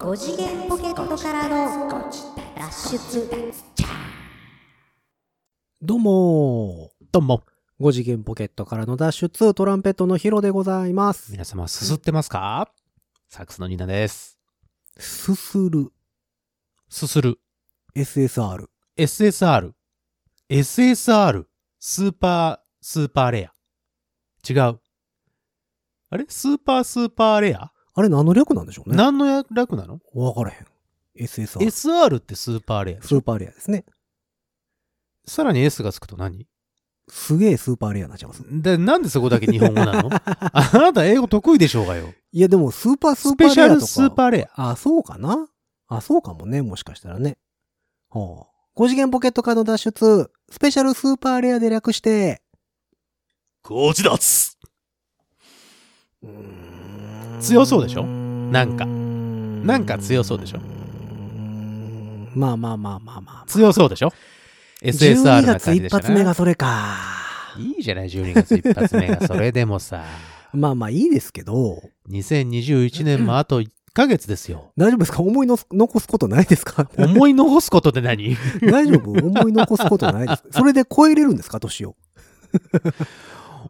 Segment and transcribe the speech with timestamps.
[0.00, 2.10] 5次元ポケットからの
[2.56, 3.52] 脱出
[5.82, 7.44] どうもどうも。
[7.78, 7.84] ー。
[7.84, 11.32] 5次元ポケットからの脱出、トランペットのヒロでございます。
[11.32, 12.72] 皆様、すすってますか？
[13.28, 14.38] サックスのニーナです。
[14.96, 15.92] すする
[16.88, 17.38] すする。
[17.94, 18.68] SSR。
[18.96, 19.72] SSR。
[20.48, 21.44] SSR。
[21.78, 23.52] スーパー、スーパーレア。
[24.48, 24.80] 違う。
[26.08, 26.24] あれ？
[26.26, 30.00] スーパースーパーレア、あれ何の略なんでしょうね何の略なの？
[30.14, 30.66] わからへん。
[31.24, 31.58] SSR。
[31.60, 33.84] ?SR ってスーパーレアスーパーレアですね。
[35.26, 36.46] さらに S がつくと何？
[37.08, 38.44] すげえスーパーレアになっちゃいます。
[38.48, 40.08] で、なんでそこだけ日本語なの？
[40.14, 42.14] あなた英語得意でしょうがよ。
[42.32, 43.86] いやでもスーパースースペシャルパーレアとか。
[43.86, 44.70] スーパーレア。
[44.70, 45.48] あ、そうかな？
[45.88, 46.62] あ、そうかもね。
[46.62, 47.36] もしかしたらね。
[48.10, 48.80] はあ。
[48.80, 52.40] 5次元ポケットからの脱出、スペシャルスーパーレアで略して、
[53.62, 54.56] ゴジダツ
[56.22, 56.59] うーん
[57.40, 58.04] 強そうでしょ？
[58.04, 58.86] なんか。
[58.86, 60.58] なんか強そうでしょ？
[62.34, 63.44] まあまあまあまあまあ。
[63.46, 64.12] 強そうでしょ
[64.82, 66.02] ?SSR 12な月一感じでしたね。
[66.02, 66.96] 発目がそれか。
[67.58, 69.26] いいじゃない、12月一発目が。
[69.26, 70.04] それでもさ、
[70.54, 74.72] まあまあいいですけど、2021年もあと1ヶ月ですよ。
[74.76, 75.20] 大丈夫ですか？
[75.22, 76.88] 思いの残すことないですか？
[76.96, 78.36] 思い残すことって何？
[78.70, 79.10] 大丈夫？
[79.10, 80.42] 思い残すことないです。
[80.44, 81.58] かそれで超えれるんですか？
[81.60, 81.96] 年を。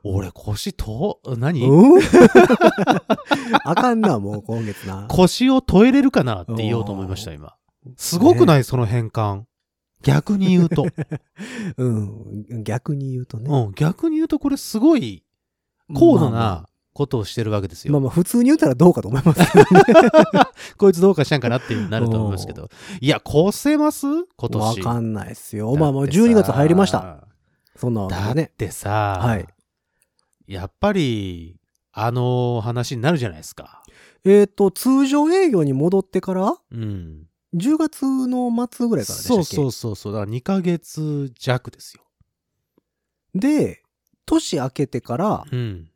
[0.05, 2.01] 俺腰と、何、う ん
[3.65, 5.07] あかんな、もう今月な。
[5.09, 7.55] 腰を問えれるかなって言おうと思いました、今。
[7.97, 9.43] すごくない、その変換。
[10.03, 10.87] 逆に言うと。
[11.77, 12.63] うん。
[12.65, 13.51] 逆に言うとね。
[13.51, 15.25] うん、逆に言うとこれすごい
[15.95, 17.93] 高度なことをしてるわけですよ。
[17.93, 19.85] まあまあ普通に言ったらどうかと思いますけどね。
[20.79, 22.69] こいつどうかしたんかなっていうなると思いますけど。
[23.01, 24.07] いや、越せます？
[24.37, 24.81] 今わ年。
[24.81, 25.75] かんないっすよ。
[25.77, 27.27] まあまあ12月入りました。。
[27.77, 28.51] そんなわけだっ。
[28.57, 29.47] てさ、はい
[30.53, 31.57] やっぱり、
[31.93, 33.83] あの話になるじゃないですか。
[34.25, 37.27] えっ、と、通常営業に戻ってから、うん。
[37.55, 39.43] 10月の末ぐらいからでしたっけ？
[39.43, 40.13] そうそうそうそう。
[40.13, 42.05] だから2ヶ月弱ですよ。
[43.35, 43.83] で、
[44.27, 45.89] 年明けてから、うん。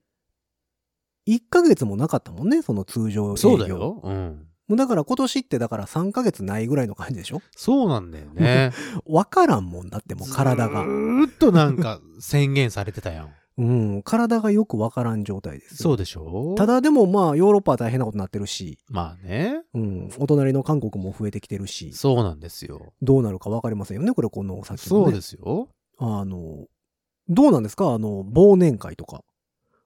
[1.29, 3.37] 1ヶ月もなかったもんね、その通常営業。
[3.37, 3.67] そうだ。
[3.69, 4.01] よ。
[4.05, 4.47] うん。
[4.69, 7.43] もうだから今年ってだから3ヶ月ないぐらいの感じでしょ？
[7.57, 8.73] そうなんだよね。
[9.07, 10.89] わからんもんだってもう体がず。
[10.89, 13.31] ーっとなんか宣言されてたやん。
[13.57, 15.77] うん、体がよくわからん状態ですよ。
[15.79, 16.55] そうでしょ？
[16.57, 19.63] ただでもまあヨーロッパは大変なことになってるし、まあね。
[19.75, 22.93] うん、お隣の韓国も増えてきてるし、そうなんですよ。
[23.03, 25.05] どうなるかわかりませんよね、これこの先もね。
[25.05, 25.69] そうですよ。
[25.99, 26.67] あの、
[27.29, 27.95] どうなんですか？
[27.95, 29.23] あの、忘年会とか。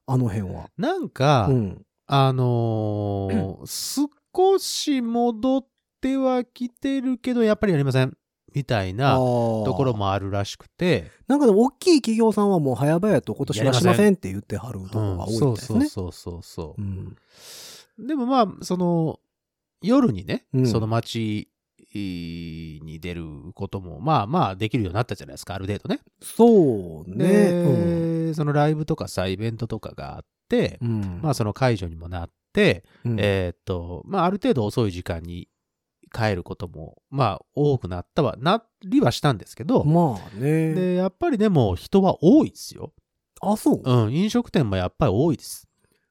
[0.07, 0.71] あの辺は。
[0.79, 1.83] なんか、うん。
[2.07, 5.67] あのー 少し戻っ
[6.01, 8.17] てはきてるけど、やっぱりやりません。
[8.55, 9.95] みたいなとところ。
[9.95, 11.11] もあるらしくて。
[11.27, 15.87] なんかでも大きい企業さんはもう早々と今年はしませんって言ってはるところが多いですね。
[15.87, 16.83] そうそうそうそう。
[16.83, 17.17] うん
[17.99, 19.19] でもまあ、その、
[19.83, 21.49] 夜にね、うんその街
[21.95, 26.01] に出ることも、まあまあできるようになったじゃないですか、ある程度ね。
[26.23, 27.27] そうね。
[28.29, 30.89] で、そのライブとかさ、イベントとかがあって、うん。
[30.89, 35.49] うんまあその解除にもなって、うんえーっと、まあある程度遅い時間に
[36.13, 40.75] 帰ることも、まあ多くなったは、なりはしたんですけど、まあね。
[40.75, 42.93] で、やっぱりでも人は多いですよ。
[43.41, 43.83] あ、そう？
[43.85, 45.69] うん、飲食店もやっぱり多いです。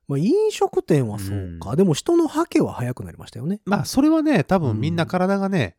[0.08, 1.76] まあ飲食店はそうか。
[1.76, 3.60] でも人のハケは早くなりましたよね。
[3.66, 5.76] まあそれはね、多うん分みんな体がね、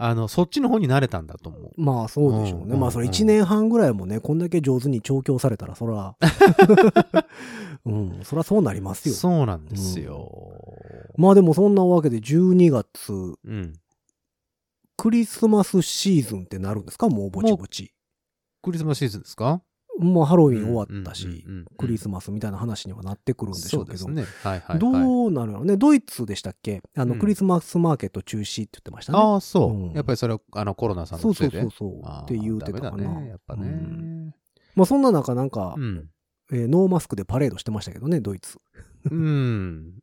[0.00, 1.72] あの、そっちの方に慣れたんだと思う。
[1.76, 2.74] まあそうでしょうね。
[2.74, 6.16] うんまあそれうん1年半ぐらいもね、こんだけ上手に調教されたら、そら、
[7.86, 9.14] うん、そらそうなりますよ。
[9.14, 10.28] そうなんですよ。
[11.16, 13.72] まあでもそんなわけで12月、うん。
[14.96, 17.08] クリスマスシーズンってなるんですか？
[17.08, 17.92] もうぼちぼち。
[18.62, 19.62] クリスマスシーズンですか？
[20.00, 21.44] もうハロウィン終わったし、
[21.76, 24.08] クリスマスみたいな話にはなってくるんでしょうけど。
[24.08, 24.24] ね。
[24.42, 24.78] はいはい、はい。
[24.78, 24.88] ど
[25.26, 25.64] うなるの？
[25.64, 26.82] ねドイツでしたっけ？
[26.96, 29.18] あの、うんクリスマスマーケット中止って言ってましたね。
[29.18, 31.62] ああ、そう、うんやっぱりそれは、あの、コロナさんそうそうのせいで。
[31.62, 32.00] そうそう。
[32.04, 33.24] あーって言うてたかな。
[33.24, 34.34] やっぱね。
[34.76, 36.08] まあそんな中なんか、うん。
[36.52, 38.58] えーノーマスクでパレードしてましたけどね、ドイツ。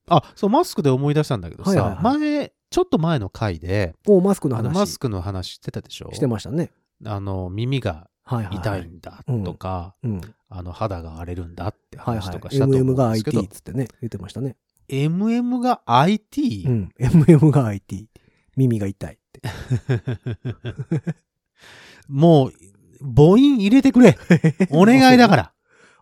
[0.09, 6.11] あ、そう、マスクで思い出したんだけどさ、はいはいは前、ちょっと前の回で、おマスクの話マスクの話してたでしょ？
[6.13, 6.71] してましたね。
[7.05, 10.21] あの、耳がはいはい、痛いんだとか、うん。
[10.49, 12.49] あの、肌が荒れるんだってはいはい話とか。
[12.49, 14.55] したと思 MM がうんですけ IT ど、っつってね、言ってましたね。
[14.89, 16.63] MM が IT?
[16.67, 16.89] うん。
[16.99, 18.09] MM が IT。
[18.57, 19.41] 耳が痛いって。
[22.07, 22.53] もう、
[23.01, 24.17] 母音入れてくれ
[24.71, 25.51] お願いだから。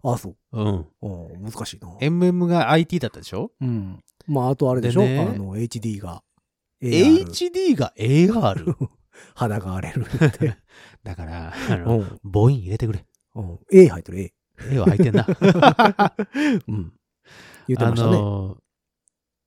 [0.04, 0.36] あ、そう。
[0.52, 0.86] うん。
[1.44, 1.88] 難しいな。
[2.00, 3.52] MM が IT だったでしょ？
[3.62, 4.04] うん。
[4.28, 5.02] まあ、あとあれでしょ？
[5.02, 6.24] あの、HD が。
[6.82, 8.76] AR ?HD が AR?
[9.36, 10.58] 肌が荒れるって。
[11.04, 12.20] だから、あの、うん。
[12.24, 13.06] 母音入れてくれ。
[13.36, 14.34] うん A 入ってる A。
[14.72, 15.26] A は入ってんな。
[16.68, 16.94] うん。
[17.68, 18.18] 言ってましたね。
[18.18, 18.58] あの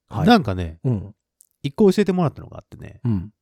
[0.09, 0.27] はい。
[0.27, 1.15] なんかね、うん。
[1.63, 3.33] 一個教えてもらったのがあってね、うん。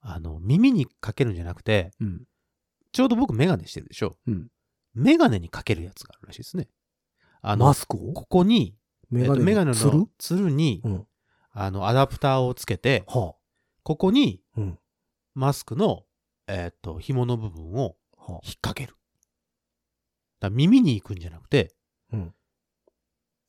[0.00, 2.24] あの、耳にかけるんじゃなくて、うん。
[2.92, 4.16] ちょうど僕メガネしてるでしょ？
[4.26, 4.48] うん。
[4.94, 6.68] メガネにかけるやつがあるらしいですね。
[7.42, 8.12] あの、マスクを？
[8.12, 8.76] ここに、
[9.10, 9.98] メガネのつる？
[9.98, 11.06] のつるに、うん。
[11.52, 13.34] あの、アダプターをつけて、は
[13.82, 14.60] ここにあ。
[14.60, 14.78] うん。
[15.34, 16.04] マスクの、
[16.46, 18.94] えっと、紐の部分をは引っ掛ける。
[20.40, 21.74] だから耳に行くんじゃなくて、
[22.12, 22.16] あ。
[22.16, 22.34] うん。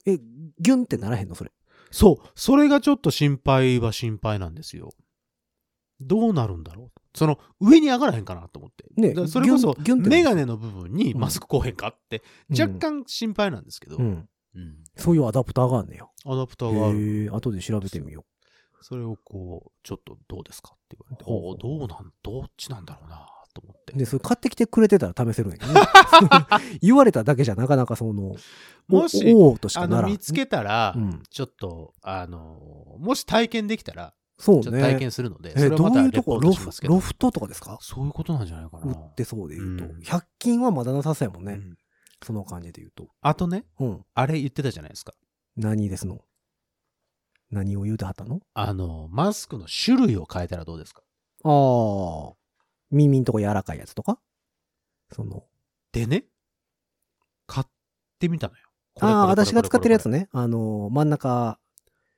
[0.06, 1.36] え、ギュンってならへんの？
[1.36, 1.52] それ。
[1.90, 4.94] そう、それがちょっと心配は心配なんですよ。
[6.00, 7.02] どうなるんだろう。
[7.14, 8.86] その、上に上がらへんかなと思って。
[9.02, 14.28] ねそれこそギュンギュンってなるメガネの部分にマスクこうへんかって、うん若干心配なんですけど、うん。
[14.56, 16.06] うんそういうアダプターがあんねや。
[16.26, 17.30] アダプターがある。
[17.34, 18.26] 後で調べてみよ
[18.82, 23.98] それをこう、ちょっとどうですかって言われて、おおどうなん、どっちなんだろうなと思ってう。。
[23.98, 25.82] で、それ買ってきてくれてたら試せるんやけどね。
[26.82, 28.36] 言われただけじゃなかなかその、
[28.88, 31.24] もしおおーとしあの、かならん見つけたら、うん。
[31.30, 34.82] ちょっと、あの、もし体験できたら、そうね。
[34.82, 36.40] 体験するので、そえ、どれはまたういうとこ？
[36.40, 37.00] レポートロフしますけどロ。
[37.00, 37.78] フトとかですか？
[37.80, 38.92] そういうことなんじゃないかな。
[38.92, 39.86] 売ってそうで言うと。
[39.86, 41.54] うん100均はまだなさそうやもんね。
[41.54, 41.78] うん
[42.24, 43.08] その感じで言うと。
[43.22, 44.06] あとね、うん。
[44.14, 45.14] あれ言ってたじゃないですか。
[45.58, 46.20] 何ですの？
[47.50, 48.42] 何を言うてはったの？
[48.54, 51.02] あの、マスクの種類を変えたらどうですか？
[51.44, 52.34] ああ。
[52.92, 54.20] 耳んとこ柔らかいやつとか？
[55.12, 55.46] その。
[55.94, 56.26] でね、
[57.48, 57.68] 買っ
[58.20, 58.68] てみたのよ。
[58.94, 60.30] これああ、私が使ってるやつね。
[60.32, 61.58] あの、真ん中、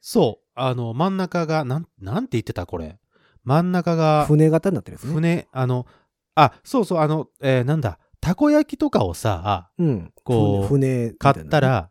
[0.05, 0.47] そう。
[0.53, 2.99] あの、真ん中が、なん、なんて言ってたこれ。
[3.45, 5.13] 真ん中が、船型になってるやつね。
[5.13, 5.87] 船、あの、
[6.35, 10.13] あ、そうそう、あの、えーなんだ、たこ焼きとかをさ、うん。
[10.25, 11.89] こう船、船買った、ら、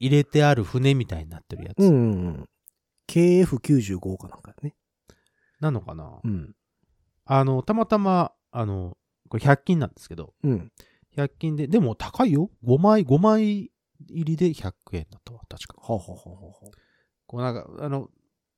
[0.00, 1.78] 入れてある船みたいになってるやつ。
[1.78, 2.48] うんうんうん。
[3.06, 4.74] KF95 かなんかね。
[5.60, 6.56] なのかな、うん。
[7.24, 8.96] あの、たまたま、あの、
[9.28, 10.72] これ100均なんですけど、うん。
[11.16, 12.50] 100均で、でも高いよ。
[12.64, 13.70] 5枚、5枚
[14.10, 15.80] 入りで100円だったわ、確か。
[15.80, 16.70] ははははは
[17.34, 18.08] こうなんか、あの、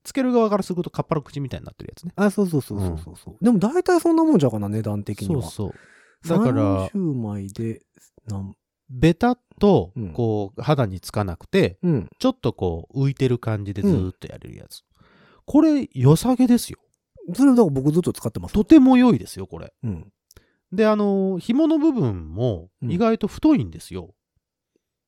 [0.05, 2.13] つける側からするとカッパの口みたいになってるやつね。
[2.17, 5.43] あ、そうそうそうそうそうそう、でも大体そんなもんじゃうかな、値段的には。
[5.43, 5.75] そうそ
[6.25, 6.29] う。
[6.29, 7.81] だから、30枚で、
[8.27, 8.55] なん、
[8.91, 12.09] ベタっとうん、こう、肌につかなくて、うん。
[12.19, 14.83] ちょっとこう、浮いてる感じでずーっとやれるやつ。
[15.47, 16.79] これ、良さげですよ。
[17.35, 18.55] それだから僕ずっと使ってます。
[18.55, 19.73] とても良いですよ、これ。
[19.83, 20.13] うん。
[20.71, 24.15] で、あの、紐の部分もうん意外と太いんですよ。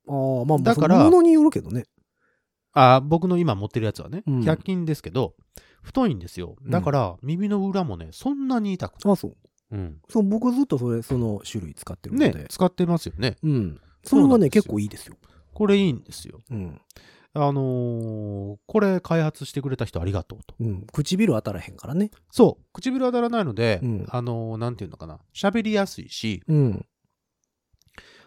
[0.08, 0.12] あ
[0.42, 1.84] あ、まあ、だからものによるけどね。
[2.72, 5.34] あ僕の今持ってるやつはね、うん100均ですけど、
[5.82, 6.56] 太いんですよ。
[6.66, 9.12] だから、耳の裏もね、そんなに痛くない。
[9.12, 9.36] あそう。
[9.70, 10.00] うん。
[10.08, 12.32] そう、僕ずっとそれ、その種類使ってるので。
[12.32, 13.36] ね、使ってますよね。
[13.42, 13.80] うん。
[14.04, 15.16] それがね、結構いいですよ。
[15.54, 16.40] これいいんですよ。
[16.50, 16.80] うん。
[17.34, 20.54] あのーこれ開発してくれた人ありがとうと。
[20.60, 20.86] うん。
[20.92, 22.10] 唇当たらへんからね。
[22.30, 26.86] そう、唇当たらないので、うんあのーなんていうのかな、喋りやすいし、うん。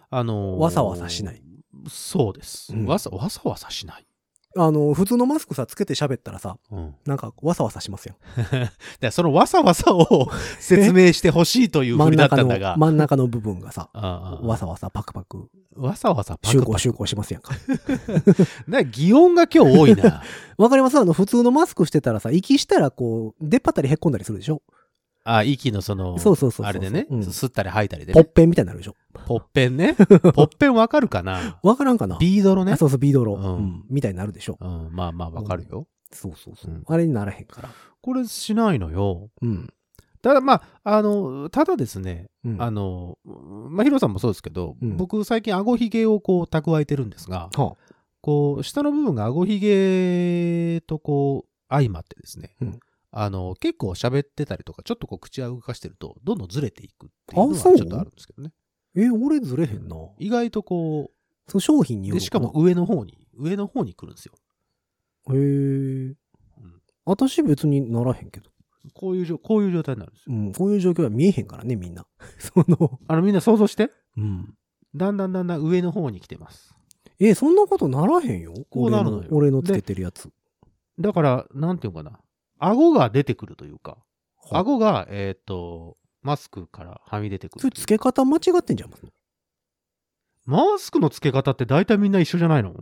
[0.10, 1.44] あのーわさわさしない。
[1.90, 2.74] そうです。
[2.74, 4.06] うんわさわさわさしない。
[4.58, 6.96] あの、普通のマスクさ、つけて喋ったらさ、うん。
[7.06, 8.16] なんか、わさわさしますよ。
[9.00, 13.90] で、そのわさわさを 説明してほしいというふうになったんだが、、真ん中の部分がさ、
[14.44, 16.72] わさわさパクパク、わさわさパ集クパク。
[16.74, 17.54] 合集合しますやんか。
[18.68, 20.22] ね、擬音が今日多いな。
[20.58, 20.98] わかります？
[21.00, 24.62] あの、普通のマスクしてたらさ、息したらこう、出っ張ったりへっこんだりするでしょ？
[25.24, 28.22] あ、息のその、そうそうそうそうあれでね、うん吸ったり吐いたりでね。
[28.22, 28.96] ポッペンみたいになるでしょ？
[29.32, 29.96] ポッペンね。
[30.34, 31.60] ポッペンわかるかな？
[31.64, 32.74] わからんかなビードロね？
[32.74, 32.78] あ。
[32.78, 35.88] そうそう、ビードロ、うんうんみたいになるでしょうん、まあまあわかるよ。
[36.12, 36.74] そうそうそう。
[36.74, 37.70] うんあれにならへんから。
[38.02, 39.30] これしないのよ。
[39.42, 39.70] うん。
[40.22, 42.62] ただまあ、あの、ただですね、うん。
[42.62, 47.78] あの、まあ、ヒロさんもそうですけど、うん僕最近顎ひげをこう蓄えてるんですが、は
[48.22, 52.80] こう、下の部分が顎ひげとこう、相まってですね、うん
[53.14, 58.54] あの、結構喋ってたりとか、ちょっとこう口を動かしてると、どんどんずれていくっていうのはちょっとあるんですけどね。
[58.96, 59.96] え、俺ずれへんな。
[60.20, 61.12] 意外とこ
[61.48, 64.34] その商品にう、よるでしかも上の方に、上の方に来るんですよ。
[65.30, 65.38] へえ。
[65.38, 66.16] ん
[67.06, 68.50] 私別にならへんけど。
[68.94, 70.36] こういう状、こういう状態になるんですよ。
[70.36, 70.54] うん。
[70.54, 72.06] こういう状況は見えへんからね、みんな。
[72.40, 73.92] その、あの、みんな想像して。
[74.18, 74.56] うん。
[74.96, 76.76] だんだんだんだん上の方に来てます。
[77.20, 78.54] え、そんなことならへんよ。
[78.70, 80.30] こうなるのよ俺の俺のつけてるやつ。
[81.00, 82.20] だから、なんていうのかな。
[82.58, 83.98] 顎が出てくるというか、
[84.38, 87.74] は顎が、えっ、と、マスクからはみ出てくるそれ。
[87.76, 88.92] 付け方間違ってんじゃん。
[90.46, 92.74] マスクの付け方って大体みんな一緒じゃないの？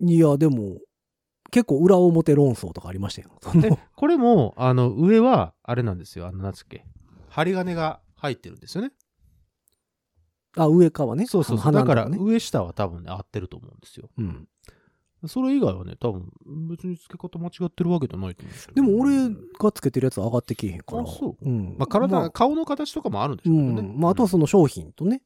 [0.00, 0.78] いや、でも、
[1.50, 3.30] 結構裏表論争とかありましたよ。
[3.96, 6.26] これも、あの、上は、あれなんですよ。
[6.26, 6.84] あの、なんつっけ？
[7.28, 8.92] 針金が入ってるんですよね。
[10.56, 11.26] あ、上側ね。
[11.26, 11.68] そうそうそう。
[11.68, 12.08] あのだから。
[12.08, 14.10] 上下は多分ね、合ってると思うんですよ。
[14.18, 14.48] うん。
[15.28, 16.30] それ以外はね、多分、
[16.68, 21.02] 別に付け方間違ってるわけじゃないと思うんですよでも俺がつけてるやつは上がってけえへんから。
[21.02, 21.76] あそううん。
[21.78, 23.94] まあ、体、まあ顔の形とかもあるんでしうょうけどね。
[23.94, 24.00] ん。
[24.00, 25.22] まあ、あとはその商品とね。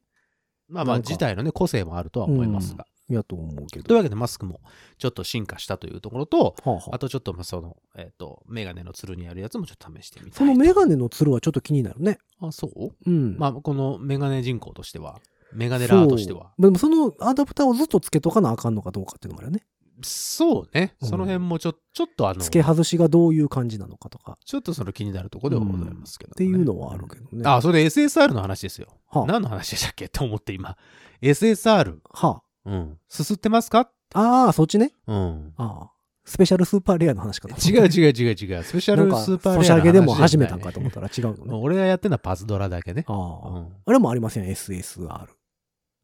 [0.67, 2.85] まあまあ、自体のね、個性もあるとは思いますが。
[3.07, 3.85] やと思うけど。
[3.85, 4.61] というわけでマスクも
[4.97, 10.37] ちょっと進化したというところと、はあはああとちょっとまあその、えっ、と、メガネのつるにあるやつもちょっと試してみたいと。
[10.39, 12.17] そのメガネのつるはちょっと気になるね。
[12.41, 12.89] あ、そう？
[13.05, 13.37] うん。
[13.37, 15.19] まあ、このメガネ人口としては、
[15.53, 16.53] メガネラーとしては。
[16.57, 19.65] でもそのアダプターをずっとつけとかなあかんのかどうかっていうのもあるよね。
[20.03, 20.95] そうね。
[21.01, 24.37] うんその辺もちょ、ちょっとあの、付け外しがどういう感じなのかとか。
[24.45, 27.43] ちょっとその気になるところではございますけど、ねっていうのはあるけどね。
[27.45, 28.87] あ、それで SSR の話ですよ。
[29.09, 30.05] はあ、何の話でしたっけ？
[30.05, 30.77] って思って今。
[31.21, 32.97] SSR、はうん。
[33.07, 33.89] すすってますか？
[34.13, 34.19] あ。
[34.45, 34.91] ああ、そっちね。
[35.07, 35.53] うん。
[35.57, 35.91] ああ。
[36.27, 37.55] スペシャルスーパーレアの話かな。
[37.63, 38.63] 違う違う違う違う。
[38.63, 41.53] スペシャルスーパーレアの話ソシャゲでも始めたんかと思ったら違うのね。
[41.53, 43.05] 俺がやってるのはパズドラだけね。
[43.07, 43.59] あうあ。
[43.59, 43.73] ん。
[43.85, 45.27] あれもありません、SSR。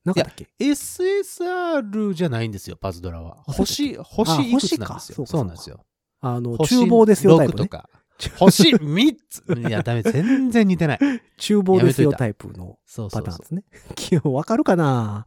[0.03, 3.37] なかったっけ SSR じゃないんですよ、パズドラは。
[3.47, 5.15] あ星、あ星いくつなんですよ。
[5.15, 5.85] そうかそうなんですよ。
[6.21, 7.63] あの、星厨房ですよタイ6プね。
[7.63, 7.89] とか。
[8.37, 9.43] 星3つ。
[9.67, 10.03] いや、ダメ。
[10.03, 10.99] 全然似てない。
[11.37, 12.77] 厨房ですよタイプの
[13.11, 13.63] パターンですね。
[13.95, 15.25] きわ かるかな？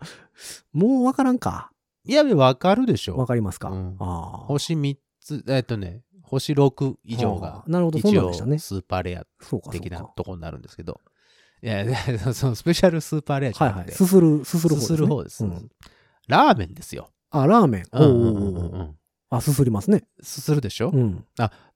[0.73, 1.73] もうわからんか。
[2.05, 3.17] いや、わかるでしょ。
[3.17, 3.97] わかりますか、うん。
[3.97, 8.59] 星3つ、えっとね、星6以上はがあ、なるほど、そうでしたね。
[8.59, 9.25] スーパーレア
[9.71, 10.13] 的なか。
[10.17, 11.01] とこになるんですけど。
[11.65, 13.79] いや、で そのスペシャルスーパーレアじゃはいはい。
[13.81, 14.87] なくて、すする、すする方です、ね。
[14.87, 15.45] すする方です。
[15.45, 15.71] うん
[16.27, 17.11] ラーメンですよ。
[17.31, 17.85] あ、ラーメン。
[17.93, 18.97] おうおうおうおううん
[19.31, 20.05] あ、すすりますね。
[20.23, 21.27] すするでしょ、うん。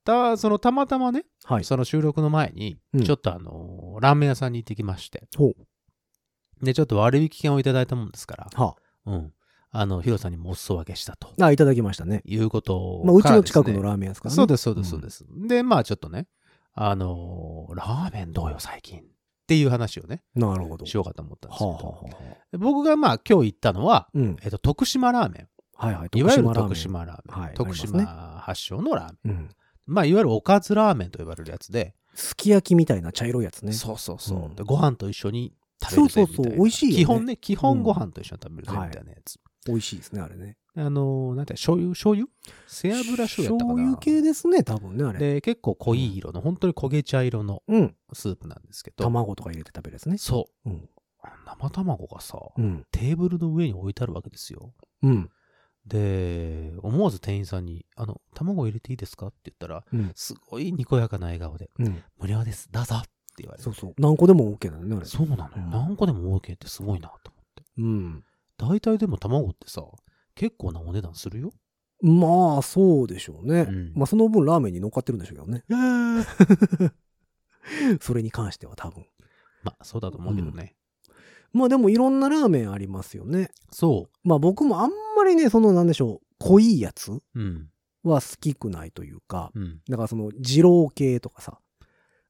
[0.05, 1.65] た、そのたまたまね、はい。
[1.65, 6.65] その収録の前にうん、ちょっとあのーラーメン屋さんに行ってきまして、ほう。
[6.65, 8.77] で、ちょっと割引券をいただいたもんですから、は
[9.07, 9.33] うん。
[9.71, 11.47] あの、ヒロさんにもお裾分けしたとあ。
[11.47, 12.23] あ、いただきましたね。
[12.25, 14.37] いうことまあ、うちの近くのラーメン屋ですからね。
[14.37, 15.05] そうです、そうです、そうす。
[15.05, 15.27] です。
[15.49, 16.27] で、まあちょっとね、
[16.73, 19.03] あのーラーメンどうよ、最近。
[19.49, 20.85] っていう話をね、なるほど。
[20.85, 24.37] しようかと思ったんですけど、はあ、はあ僕がまあ今日行ったのは、うん。
[24.43, 25.49] えっと、徳島ラーメン。
[25.75, 26.19] はいはい。
[26.19, 27.45] いわゆる徳島ラーメン。
[27.45, 29.37] はい徳島発祥のラーメン。
[29.37, 29.49] うん。
[29.87, 33.73] まあ、いわゆるおかずラーメンと呼ばれるやつで、すき焼きみたいな茶色いやつね。
[33.73, 34.65] そうそうそう、うんで。
[34.65, 39.41] ご飯と一緒に食べるぜそうそうそう美味しいよね基本ね、基本ご飯と一緒に食べるぜみたいなやつ。
[39.67, 40.59] 美味しいですね、あれね。
[40.81, 41.91] あのー、なんて、醤油？
[41.91, 42.29] 醤油？
[42.67, 43.75] 背脂醤油やったかな？
[43.75, 45.19] 醤油系ですね、多分ね、あれ。
[45.19, 47.97] で、結構濃い色の、本当に焦げ茶色のうん。
[48.13, 50.19] スープなんですけど、卵とか入れて食べるやつね。
[50.19, 50.71] そう。
[50.71, 50.89] うん。
[51.47, 52.87] 生卵がさ、うん。
[52.93, 54.73] テーブルの上に置いてあるわけですよ。
[55.03, 55.31] うん。
[55.87, 59.29] で、思わず店員さんに、あの、卵入れていいですか？
[59.29, 60.13] って言ったら、うん。
[60.15, 62.03] すごいにこやかな笑顔で、うん。
[62.19, 63.09] 無料です、どうぞって
[63.39, 63.65] 言われて。
[63.65, 63.95] そうそう。
[63.99, 65.07] 何個でも OK なのね、あれ。
[65.07, 65.51] そうなのよ。
[65.57, 67.63] うん何個でも OK ってすごいなと思って。
[67.79, 68.25] うん。
[68.59, 69.83] 大体でも卵ってさ、
[70.39, 71.51] 結構なお値段するよ。
[72.01, 73.67] まあ、そうでしょうね。
[73.69, 75.65] うんまあ、その分ラーメンに乗っかってるんでしょうけどね。
[78.01, 79.05] それに関しては多分。
[79.65, 80.77] まあ、そうだと思うけどね。
[81.53, 83.51] まあでもいろんなラーメンありますよね。
[83.73, 87.21] そまあ僕もあんまりね、そのなんでしょう、濃いやつう。
[87.35, 87.69] うん。
[88.05, 89.81] は好きくないというか、うん。
[89.89, 91.59] だからその二郎系とかさ、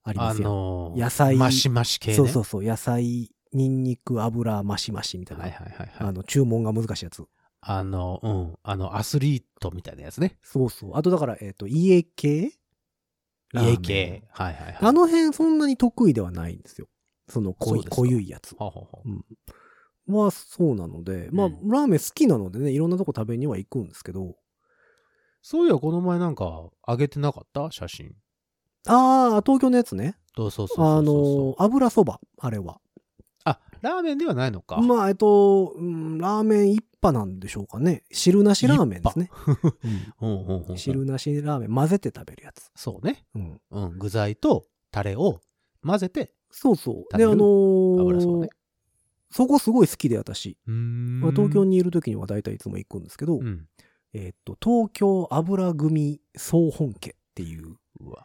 [0.03, 0.49] ありまあすよ。
[0.49, 2.17] のー野菜マシマシ系ね。
[2.17, 5.91] そうそうそう、野菜、ニンニク、油、マシマシみたいな、はいはいはいはい。
[6.09, 7.23] あの、注文が難しいやつ。
[7.71, 8.59] あの、うん。
[8.63, 10.39] あの、アスリートみたいなやつね。
[10.43, 10.91] そうそう。
[10.97, 12.53] あとだから、えっ、と、家系
[13.53, 14.25] 家系。
[14.31, 14.79] はいはいはい。
[14.81, 16.89] あの辺そんなに得意ではないんですよ。
[17.29, 18.81] その濃い、濃ゆいやつははは
[20.07, 24.37] はそうなので、まあ、うんラーメン好きなのでね、いろんなとこ食べには行くんですけど、
[25.43, 27.71] そういや、この前なんか、上げてなかった？
[27.71, 28.15] 写真。
[28.87, 30.19] ああ、東京のやつね。
[30.35, 32.81] そうそうそうあの、油そば、あれは。
[33.83, 34.81] あ、ラーメンではないのか。
[34.81, 38.05] まあ、えっと、うんラーメン一派なんでしょうかね。
[38.11, 39.31] 汁なしラーメンですね。
[40.77, 42.71] 汁なしラーメン混ぜて食べるやつ。
[42.75, 43.25] そうね。
[43.35, 43.61] うん。
[43.71, 43.99] うん。
[43.99, 45.41] 具材とタレを
[45.85, 47.17] 混ぜて、そうそう。
[47.17, 47.37] で、あの
[48.21, 48.49] そばね
[49.31, 50.57] そこすごい好きで私。
[50.67, 53.67] 東京にいる時には大体いつも行くんですけど、うん。
[54.15, 58.25] えっと、東京油組総本家っていううわ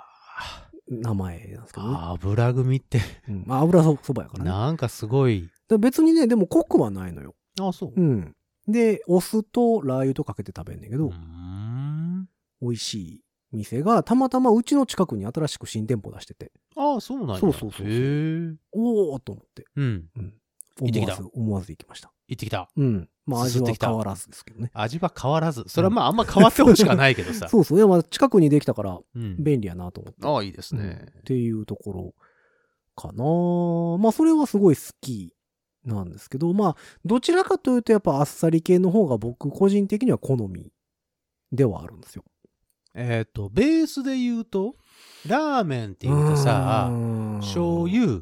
[0.87, 1.95] 名前なんですけどね。
[1.95, 2.99] ぁ油組って、
[3.29, 4.49] うんまあ、油そそばやからね。
[4.49, 5.49] なんかすごい。
[5.69, 7.35] で別にね、でも濃くはないのよ。
[7.59, 7.93] あ、そう。
[7.95, 8.35] うん。
[8.67, 12.27] で、お酢とラー油とかけて食べんねんけど、うーん
[12.61, 17.37] 美味しい店がたまたまうちの近くに新しく新店舗出してて、あそうなんや。
[17.39, 17.93] そうそうそうそ
[18.71, 20.05] おーと思って、うん。
[20.15, 20.33] うん。
[20.81, 22.12] 思わず、思わず行きました。
[22.27, 22.69] 行ってきた。
[22.75, 23.09] うん。
[23.25, 24.69] まあ味は変わらずですけどね。
[24.73, 25.63] 味は変わらず。
[25.67, 27.47] それはまああんま変わってほしくはないけどさ。
[27.49, 27.77] そうそう。
[27.77, 29.35] いや、まあ近くにできたからうん。
[29.41, 30.27] 便利やなと思って。
[30.27, 31.23] ああ、いいですうんねっ。
[31.23, 32.13] ていうところ
[32.95, 33.23] かな
[34.01, 35.33] まあそれはすごい好き
[35.85, 36.75] なんですけど、まあ
[37.05, 40.71] どちらかというとやっぱあっさり系の方が僕個人的には好み
[41.51, 42.23] ではあるんですよ。
[42.95, 44.75] えっと、ベースで言うと、
[45.27, 48.21] ラーメンって言うとさ、うん醤油、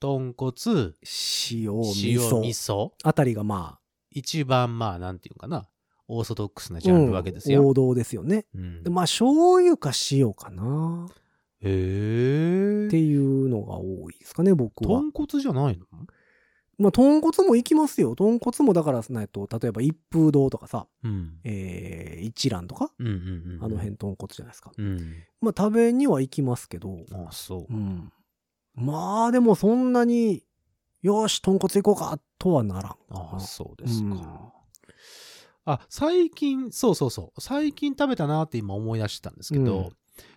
[0.00, 2.92] 豚骨、塩、味塩、噌味噌。
[3.02, 3.78] あたりがま
[4.10, 5.68] 一番まあ、なんていうかな、
[6.08, 7.60] オーソドックスなあ、ジャンルわけですよ。
[7.60, 8.46] うん王道ですよね。
[8.54, 11.06] うんでまあ醤油か塩かな
[11.62, 12.86] へえ。
[12.88, 15.00] っていうのが多いですかね、僕は。
[15.00, 15.84] 豚骨じゃないの？
[16.78, 18.14] まあ、豚骨も行きますよ。
[18.14, 21.38] 豚骨もだから、えっと、例えば一風堂とかさ、うん。
[21.44, 23.58] えー、一蘭とか、うんうんうん。
[23.60, 24.72] あの辺豚骨じゃないですか。
[24.74, 25.14] うん。
[25.42, 27.76] まあ、食べには行きますけど、ああ、そうう。
[27.76, 28.10] ん。
[28.74, 30.44] まあ、でもそんなに、
[31.02, 32.92] よし、豚骨行こうか、とはならん。
[33.10, 34.06] ああ、そうですか。
[34.06, 34.20] うん
[35.66, 37.40] あ、最近、そうそうそう。
[37.40, 39.88] 最近食べたなって今思い出したんですけど、うん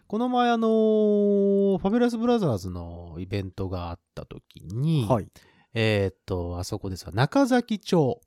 [0.05, 5.27] この前あのーファビュラスブラザーズのイベントがあった時に、はい。
[5.73, 8.21] えーっと、あそこですわ、中崎町。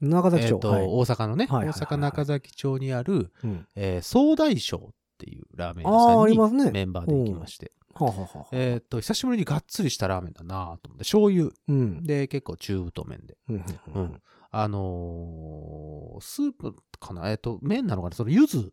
[0.00, 0.48] 中崎町。
[0.50, 6.64] えーっと、はい大阪のね、大阪中崎町にある、うんえー総大将っていうラーメン屋さんありますね。
[6.66, 12.02] にメンバーで行きまして、はあ、はあはあ、えーっと、久しぶりにがっつりしたラーメンだなと思って、醤油うん。
[12.04, 13.36] で結構中太麺で。
[13.48, 14.22] うんうんううんん。
[14.52, 17.30] あのースープかな？
[17.30, 18.14] えっ、と、麺なのかな？
[18.14, 18.72] その柚子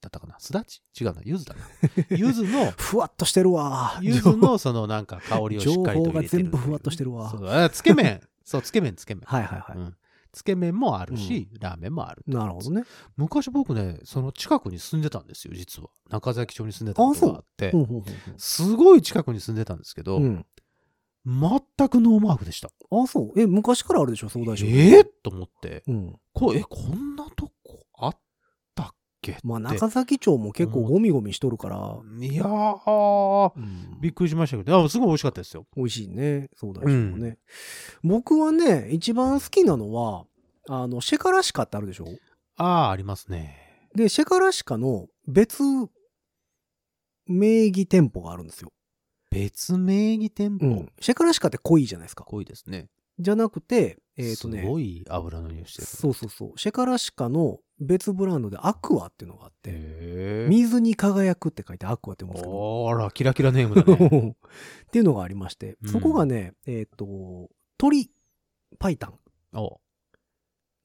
[0.00, 0.38] だったかな？
[0.38, 0.82] すだち？
[1.00, 1.22] 違うな。
[1.24, 1.60] 柚子だな。
[2.16, 3.98] 柚子の、ふわっとしてるわ。
[4.02, 8.20] 柚子のそのなんか香りをしっかりと入れてる情報が全部ふわっとしてるわそうあつけ麺。
[8.44, 9.22] そう、つけ麺、つけ麺。
[9.24, 9.78] はいはいはい。
[9.78, 9.96] うん。
[10.34, 12.22] つけ麺もあるし、ラーメンもある。
[12.26, 12.84] なるほどね。
[13.16, 15.88] 昔僕ね、その近くに住んでたんですよ、実は。
[16.10, 17.82] 中崎町に住んでたことがあってほ。
[17.82, 20.46] うほうほうすごい近くに住んでたんですけど、ほううん。
[21.26, 22.68] 全くノーマークでした。
[22.90, 23.40] あ、そう。
[23.40, 24.66] え、昔からあるでしょ、総大将。
[24.66, 26.16] えー、と思って、うん。
[26.34, 27.50] こえ、こんなと
[29.24, 35.66] けまあ、中崎町も結構ゴミゴミしとるから、いやー、うんびっくりしましたけど、あすごい美味しかったですよ。
[35.76, 37.38] 美味しいね、総大将もね。
[38.02, 40.26] 僕はね、一番好きなのは、
[40.68, 42.06] あの、シェカラシカってあるでしょ？
[42.56, 43.88] ああ、ありますね。
[43.94, 45.62] で、シェカラシカの別
[47.26, 48.72] 名義店舗があるんですよ。
[49.30, 50.92] 別名義店舗、うん。
[51.00, 52.24] シェカラシカって濃いじゃないですか。
[52.24, 52.88] 濃いですね。
[53.18, 55.86] じゃなくて、えっ、とねす、ごい油の匂いしてる。
[55.86, 56.58] そうそうそう。
[56.58, 64.36] シェカラシカの別ブランドでアクアっていうのがあって、水に輝くって書いてアクアって言うんですけど、あら、キラキラネームだね。
[64.86, 68.10] っていうのがありまして、うんそこがね、えっ、と、鶏
[68.78, 69.18] パイタン
[69.58, 69.80] お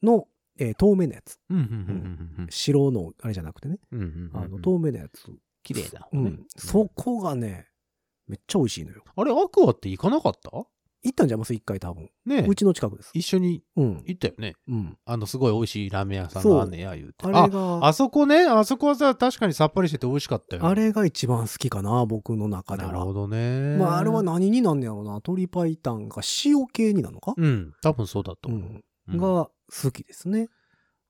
[0.04, 1.40] の、えー透明なやつ。
[2.50, 4.02] 白の、あれじゃなくてね、うん。
[4.02, 4.42] うん、うん。
[4.44, 5.32] あの、透明なやつ。
[5.64, 6.46] 綺麗な方ねうん。
[6.58, 7.68] そこがね、
[8.28, 9.04] めっちゃ美味しいのよ。
[9.16, 10.52] あれ、アクアって行かなかった？
[11.02, 11.54] 行ったんじゃいます？
[11.54, 12.10] 一回多分。
[12.26, 13.12] ねうちの近くです。
[13.14, 14.04] 一緒にうん。
[14.06, 14.56] 行ったよね。
[14.68, 14.98] うん。
[15.06, 17.26] あの、すごい美味しいラーメン屋さんがあんねや、言うて。
[17.26, 20.66] あれが、あそこね、あそこはさ、確かにさっぱりしてて美味しかったよ。
[20.66, 22.92] あれが一番好きかな、僕の中では。
[22.92, 23.78] なるほどね。
[23.78, 25.12] まあ、あれは何になんねやろうな。
[25.12, 25.78] 鶏白湯
[26.10, 28.60] が塩系になのかうん、多分そうだと思う。
[28.60, 28.84] うん。
[29.14, 30.50] うんが好きですね。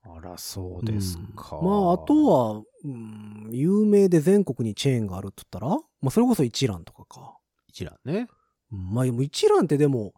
[0.02, 1.58] あら、そうですか。
[1.58, 7.36] うんまあ、あと、は、うん、有名で全国にチェーンがあるって言ったら、まあ、それこそ一蘭とかか。
[7.66, 8.28] 一蘭ね。
[8.72, 10.14] うんまあ、でも一蘭ってでも、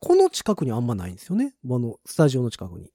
[0.00, 1.54] この近くにあんまないんですよね。
[1.64, 2.90] あの、スタジオの近くに。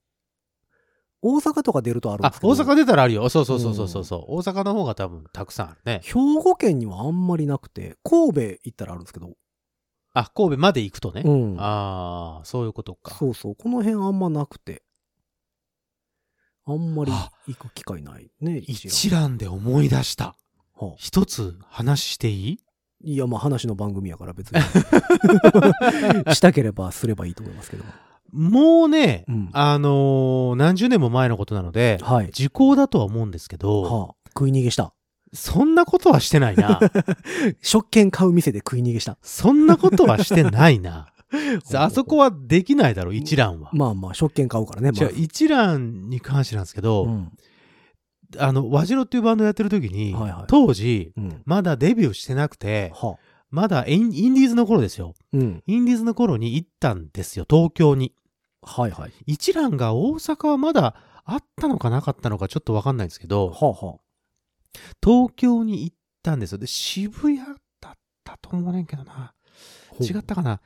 [1.21, 2.51] 大阪とか出るとあるんであす、けど。
[2.53, 3.29] 大阪出たらあるよ。
[3.29, 6.01] そうそうそうそうそうそう、大阪の方が多分たくさんあるね。
[6.03, 9.31] 兵庫県にはあんまりなくて、神戸行ったらあるんですけど。
[10.13, 11.23] あ、神戸まで行くとね。
[11.25, 11.55] うん。
[11.59, 13.15] ああ、そういうことか。
[13.15, 13.55] そうそう。
[13.55, 14.83] この辺あんまなくて。
[16.65, 20.35] あんまりあ行く機会ないね、一蘭で思い出した。
[20.75, 22.59] はあ一つ話していい？
[23.03, 24.61] いや、まあ話の番組やから別に。
[26.33, 27.83] したければすればいいと思いますけど。
[28.31, 32.29] もうね、うんあのー何十年も前のことなので、はい。
[32.31, 34.93] 時効だとは思うんですけど、はあ、食い逃げした。
[35.33, 36.79] そんなことはしてないな。
[37.61, 39.17] 食券買う店で食い逃げした。
[39.21, 41.07] そんなことはしてないな。
[41.73, 43.71] あそこはできないだろう、一蘭は。
[43.73, 44.89] まあまあ、食券買うからね。
[44.89, 47.31] まじゃあ、一蘭に関してなんですけど、うん。
[48.37, 51.41] あの、和白っていうバンドやってる時に、はいはい当時、うん。
[51.45, 53.33] まだデビューしてなくて、はあ。
[53.49, 55.13] まだインインディーズの頃ですよ。
[55.31, 55.63] うん。
[55.67, 58.13] インディーズの頃に行ったんですよ、東京に。
[58.63, 59.11] はいはい。
[59.27, 63.99] 一蘭が大阪はまだあったのかなかったのかちょっとわかんないんですけど、はあは
[65.03, 66.57] 東京に行ったんですよ。
[66.57, 67.37] で、渋谷
[67.79, 69.13] だったと思うねんけどな。
[69.13, 69.33] あ。
[69.99, 70.59] 違ったかな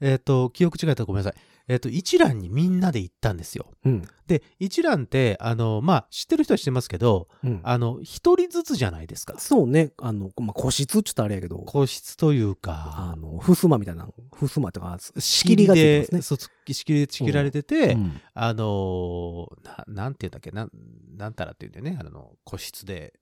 [0.00, 1.40] えっ、と、記憶違ったらごめんなさい。
[1.68, 3.70] えっ、と、一蘭にみんなで行ったんですよ。
[3.84, 4.02] うん。
[4.26, 7.60] で、一蘭って、あの、まあ、知ってる人は知ってますけど、うん。
[7.62, 9.38] あの、一人ずつじゃないですか。
[9.38, 9.92] そうね。
[9.98, 16.22] あの、まあ、個室っちょっとあれやけど、個室というあか、の、ふすまみたいな、ふすまってか、仕切りがついてますね。
[16.22, 16.38] そう
[16.72, 20.70] 仕切りで仕切られてて、うんあのーな、なんて言うんだっけ、なん、
[21.16, 23.14] なんたらって言うんだよね、あの、個室で。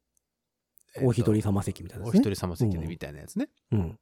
[0.96, 2.10] えっとお一人様席みたいなね。
[2.12, 3.48] 一人様席みたいなやつね。
[3.70, 3.98] うん。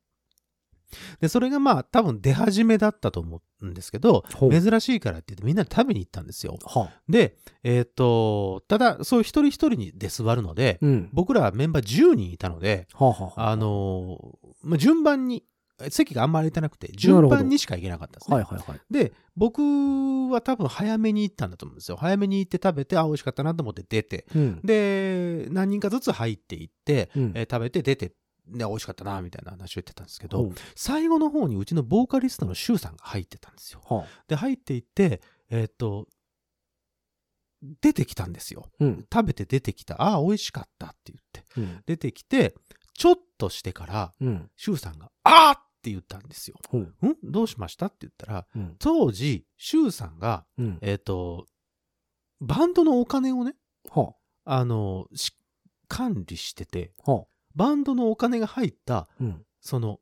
[1.21, 6.59] で、それがまあ、多分出始めだったと思うんですけど、珍しいからって言ってみんなで食べに行ったんですよ。
[6.65, 7.01] はあ。
[7.09, 11.11] で、えっ、と、ただ、そういう一人一人にで座るので、うん。
[11.13, 15.45] 僕らはメンバー10人いたので、はあ、はあはあ、あのーまあ、順番に、
[15.91, 18.37] 席があんまり空いてなくて、な順番にしか行けなかったんですね。
[18.37, 18.81] はいはいはい。
[18.91, 19.63] で、僕
[20.31, 21.97] は多分早めに行ったんだと思うんですよ。
[21.97, 24.61] 早めに行って食べて、あ、美味しかったなと思って出て、うん。
[24.65, 28.13] で、何人かずつ入っていって、うんえー食べて出て、
[28.51, 34.07] ね、美味しかったな、みたいな話を言ってたんですけほど、最後の方にうちのボーカリストのシュウさんが入ってたんですよ。
[34.27, 36.09] で、入っていって、えっ、と、
[37.63, 38.71] 出てきたんですよ。
[38.79, 39.07] うん。
[39.13, 40.01] 食べて出てきた。
[40.01, 41.43] ああ、美味しかったって言って。
[41.57, 41.83] うん。
[41.87, 42.55] 出てきて、
[42.95, 44.51] ちょっとしてから、うん。
[44.57, 46.57] シュウさんが、あーって言ったんですよ。
[46.69, 46.83] ほう。
[46.83, 47.17] ん？
[47.25, 48.77] どうしましたって言ったら、うん。
[48.79, 50.79] 当時、シュウさんが、うん。
[50.83, 51.47] えっ、と、
[52.41, 53.57] バンドのお金をね、
[53.91, 55.33] はあの、し
[55.89, 56.93] 管理してて。
[57.59, 59.45] バンドのお金が入った、うん。
[59.61, 59.99] その、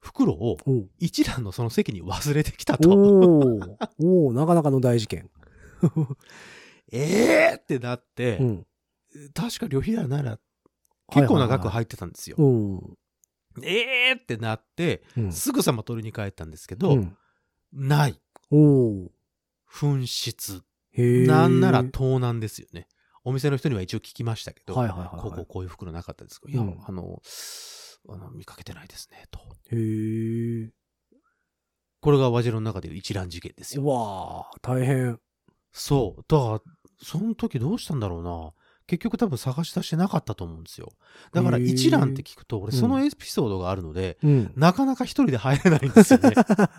[0.00, 0.56] 袋を。
[0.98, 2.88] 一蘭のその席に忘れてきたと。
[2.88, 5.30] おーおーなかなかの大事件。
[6.90, 8.66] えーってなって、うん。
[9.34, 10.38] 確か旅費だなら
[11.12, 12.36] 結構な額入ってたんですよ。
[12.38, 12.98] うん。
[13.62, 15.32] えーってなって、うん。
[15.32, 17.16] すぐさま取りに帰ったんですけど、うん
[17.72, 18.20] ない。
[19.70, 20.62] 紛失。
[20.96, 22.88] なんなら盗難ですよね。
[23.24, 26.48] お店の人には一応聞きましたけど、はいはいはいはいこうこうこういう袋なかったですか？
[26.50, 27.20] いや、うんあの、
[28.08, 29.40] あの、見かけてないですね、と。
[29.70, 30.70] へえ。
[32.00, 33.82] これが和白の中でいう一覧事件ですよ。
[33.82, 35.18] うわあ、大変。
[35.72, 36.24] そう。
[36.26, 38.52] だから、その時どうしたんだろうな。
[38.90, 40.88] 結局多分探し出してなかったと思うんですよ。
[41.32, 44.52] だから一覧って聞くと、俺うんそのエピソードがあるので、うん。
[44.56, 46.32] なかなか一人で入れないんですよね。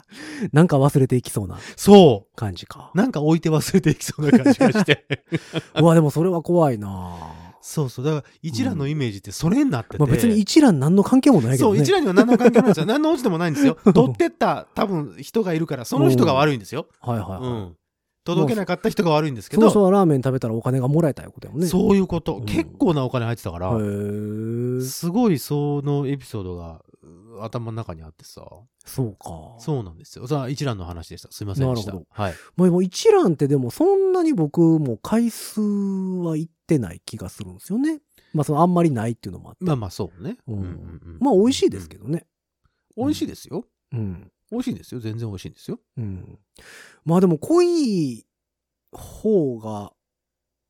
[0.51, 2.97] なんか忘れていきそうなそ感じかう。。
[2.97, 5.05] なんか置いて忘れていきそうな感じがして。
[5.79, 7.15] うわ、でもそれは怖いな
[7.61, 8.05] そうそう。
[8.05, 9.97] だから一覧のイメージってそれになってて。
[9.99, 11.83] まあ別に一覧何の関係もないけそう、どね。
[11.83, 12.85] 一覧には何の関係もないんですよ。
[12.87, 13.77] 何の落ちてもないんですよ。
[13.93, 16.87] 取ってった多分人がいるから、その人が悪いんですよ。
[16.99, 17.41] はいはいはい。
[17.41, 17.75] うん。
[18.23, 21.67] 届けなかった人が悪いんですけど、その人はラーメン食べたらお金がもらえたいうことやもんね。
[21.67, 24.81] そういうこと、うん結構なお金入ってたから、へえ。
[24.81, 28.45] すごいそのエピソードがう頭の中にあってさ、
[28.85, 29.55] そうか。
[29.59, 30.27] そうなんですよ。
[30.27, 31.31] さあ、一覧の話でした。
[31.31, 31.93] すいませんでした。
[31.93, 32.33] なるはい。
[32.55, 38.01] まあでも一覧ってでもそんなに僕も回数は行ってない気がするんですよね。
[38.33, 39.65] まあそのあんまりないっていうのもあって。
[39.65, 40.37] まあまあそうね。
[40.47, 42.25] うんまあ美味しいですけどね。
[42.97, 43.05] うん。
[43.05, 43.65] 美味しいですよ。
[43.93, 44.31] うん。
[44.51, 44.99] 美味しいですよ。
[44.99, 45.79] 全然美味しいんですよ。
[45.97, 46.39] うん。
[47.05, 48.25] まあでも濃い
[48.91, 49.93] 方が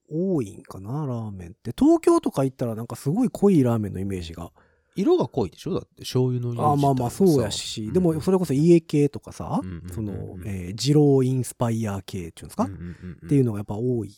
[0.10, 1.74] 多いんかな、ラーメンって。
[1.78, 4.52] 東京とか行ったらなんかすごい濃いラーメンのイメージが。
[4.94, 5.74] 色が濃いでしょ？
[5.74, 10.12] だって醤油のイメージああまあまあそうやし、でもそれこそ家系とかさ、うんうんうんうんその、
[10.46, 12.86] えー二郎インスパイア系っていうんですか、うんうんうん
[13.22, 14.14] うんっていうのがやっぱ多い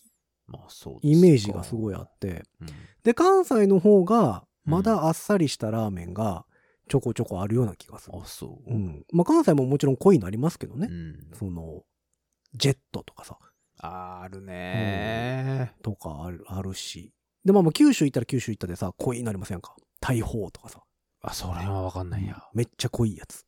[0.48, 2.44] まあそうイメージがすごいあって。
[2.60, 2.68] うん
[3.04, 6.46] で、関西の方がまだあっさりしたラーメンが
[6.88, 8.18] ちょこちょこあるような気がする。
[8.22, 8.70] あ、そう。
[8.70, 9.06] うん。
[9.12, 10.88] まあ関西ももちろん濃いのありますけどね。
[10.90, 11.84] うんその、
[12.54, 13.38] ジェットとかさ、
[13.80, 17.14] ああるねとかあるあるし。
[17.44, 19.76] で、まあまあ九州行ったら九州行ったでさ、濃いのありませんか？
[20.00, 20.82] 大砲とかさ。
[21.22, 22.44] あ、それはわかんないや。
[22.54, 23.46] めっちゃ濃いやつ。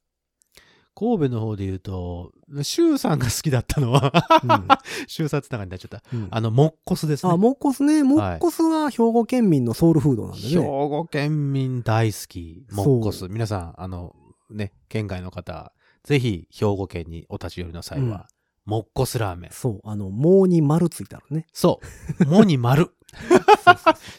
[0.96, 2.32] 神戸の方で言うと、
[2.64, 4.12] シュウさんが好きだったのは、
[4.44, 4.68] うん
[5.08, 6.04] シュウサつながりになっちゃった。
[6.14, 7.32] うんあの、モッコスですね。
[7.32, 8.04] あ、モッコスね。
[8.04, 10.66] モッコスは兵庫県民のソウルフードなんで兵ね。
[10.66, 13.28] 庫県民大好き、モッコス。
[13.28, 14.16] 皆さん、あの、
[14.50, 18.28] ね、県外の方、ぜひ兵庫県にお立ち寄りの際は、
[18.66, 19.52] モッコスラーメン。
[19.52, 19.82] そう。
[19.84, 21.46] あの、棒に丸ついてあるね。
[21.54, 21.80] そ
[22.20, 22.26] う。
[22.26, 22.92] もに丸。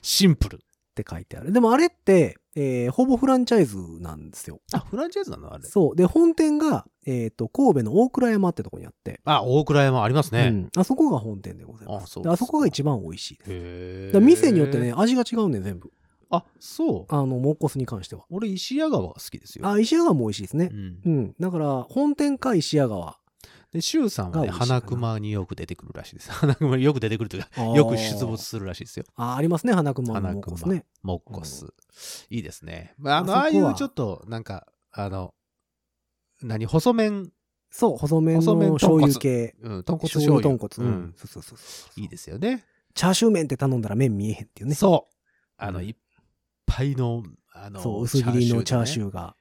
[0.03, 0.61] シンプル。
[0.95, 1.53] て書いてある。
[1.53, 4.61] でもあれって、えーほぼフランチャイズなんですよ。
[4.73, 5.53] あ、フランチャイズなの？
[5.53, 5.65] あれ。
[5.65, 5.97] そう。
[5.97, 10.49] で、本店が、えっ、と、神戸の大倉山ってとこにあって、あ、大倉山ありますね。
[10.51, 12.05] うん、あそこが本店でございます。
[12.05, 13.51] あそうであそこが一番美味しいです。
[13.53, 14.95] へだ店によってね、。
[14.97, 15.93] 味が違うねん、全部。
[16.31, 17.15] あ、そう。
[17.15, 18.25] あの、モッコスに関しては。
[18.31, 19.69] 俺、石屋川が好きですよ。
[19.69, 20.75] あ、石屋川も美味しいですねう。
[20.75, 21.11] んう。
[21.11, 21.35] ん。
[21.39, 23.19] だから、本店か石屋川。
[23.77, 26.31] で、シュウさんはね、花熊によく出てくるらしいです。
[26.33, 29.05] 花熊によく出てくるというか、よく出没するらしいですよ。
[29.17, 31.67] あ、ありますね、花熊の花モッコス熊ね。、モッコス。
[32.31, 32.95] いいですね。
[32.97, 35.35] まあ、あの、あああいうちょっと、なんか、あの、
[36.43, 37.31] 何、細麺、
[37.71, 39.55] そう、細麺の醤油系。
[39.61, 40.49] うん、豚骨醤醤油。
[40.49, 40.89] 油豚骨。
[40.89, 41.15] ううんん。。
[41.19, 42.01] そうそうそうそう。
[42.01, 42.65] いいですよね。
[42.95, 44.75] チャーシュー麺って頼んだら麺見えへんっていうね。
[44.75, 45.15] そう。
[45.59, 45.97] あの、うんいっ
[46.65, 49.37] ぱいの、あの、そう、薄切りのチャーシューが。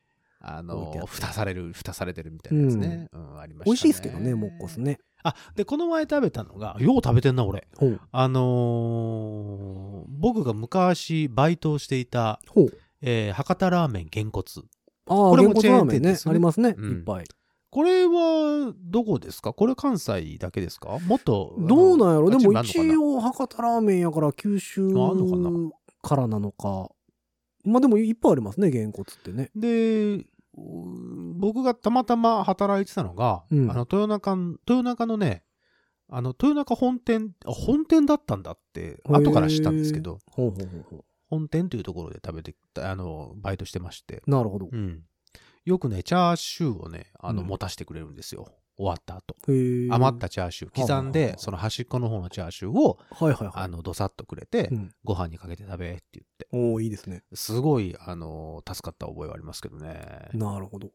[0.48, 3.08] あの蓋される、蓋されてるみたいなやつね。
[3.12, 3.66] うん、ありましたね。
[3.66, 4.80] 美味しいですけどね、モッコス。
[4.80, 5.00] ね。
[5.24, 7.68] あ、で、この前食べたのが、よう食べてんな、俺。
[8.12, 12.40] あのー僕が昔バイトをしていた。
[13.02, 14.60] えー博多ラーメンげんこつ。
[15.08, 16.28] ああ、これもチェーン店です。
[16.28, 16.76] ねありますね。
[16.78, 17.26] うんいっぱい。
[17.72, 19.52] これは、どこですか？
[19.52, 21.00] これ関西だけですか？
[21.08, 21.56] もっと。
[21.60, 22.30] どうなんやろ？
[22.30, 26.90] でも一応博多ラーメンやから九州あんのかなからなのか。
[27.66, 29.50] まあでもいっぱいありますね、げんこつってね。
[29.56, 34.36] で、う僕がたまたま働いてたのが、うんあの、豊中、
[34.68, 35.44] 豊中のね、
[36.08, 44.32] あの、豊中本店、あ、本店だったんだって、後から知ったんですけど、ほうほうほうほ本店というところで食べて、あの、バイトしてまして、う。
[44.32, 44.70] なるほど。
[44.72, 45.04] うん。
[45.65, 48.48] よくね、チャーシューをね、あの、うん持たせてくれるんですよ。
[48.78, 49.36] 終わった後。
[49.48, 53.52] 余ったチャーシュー、刻んでその端っこの方のチャーシューを、はいはいはい。
[53.54, 54.92] あの、どさっとくれてう、ん。
[55.04, 56.48] ご飯にかけて食べって言って。
[56.52, 57.24] おーいいですね。
[57.34, 60.30] すごい、あの、助かった覚えはありますけどね。
[60.34, 60.92] なるほど。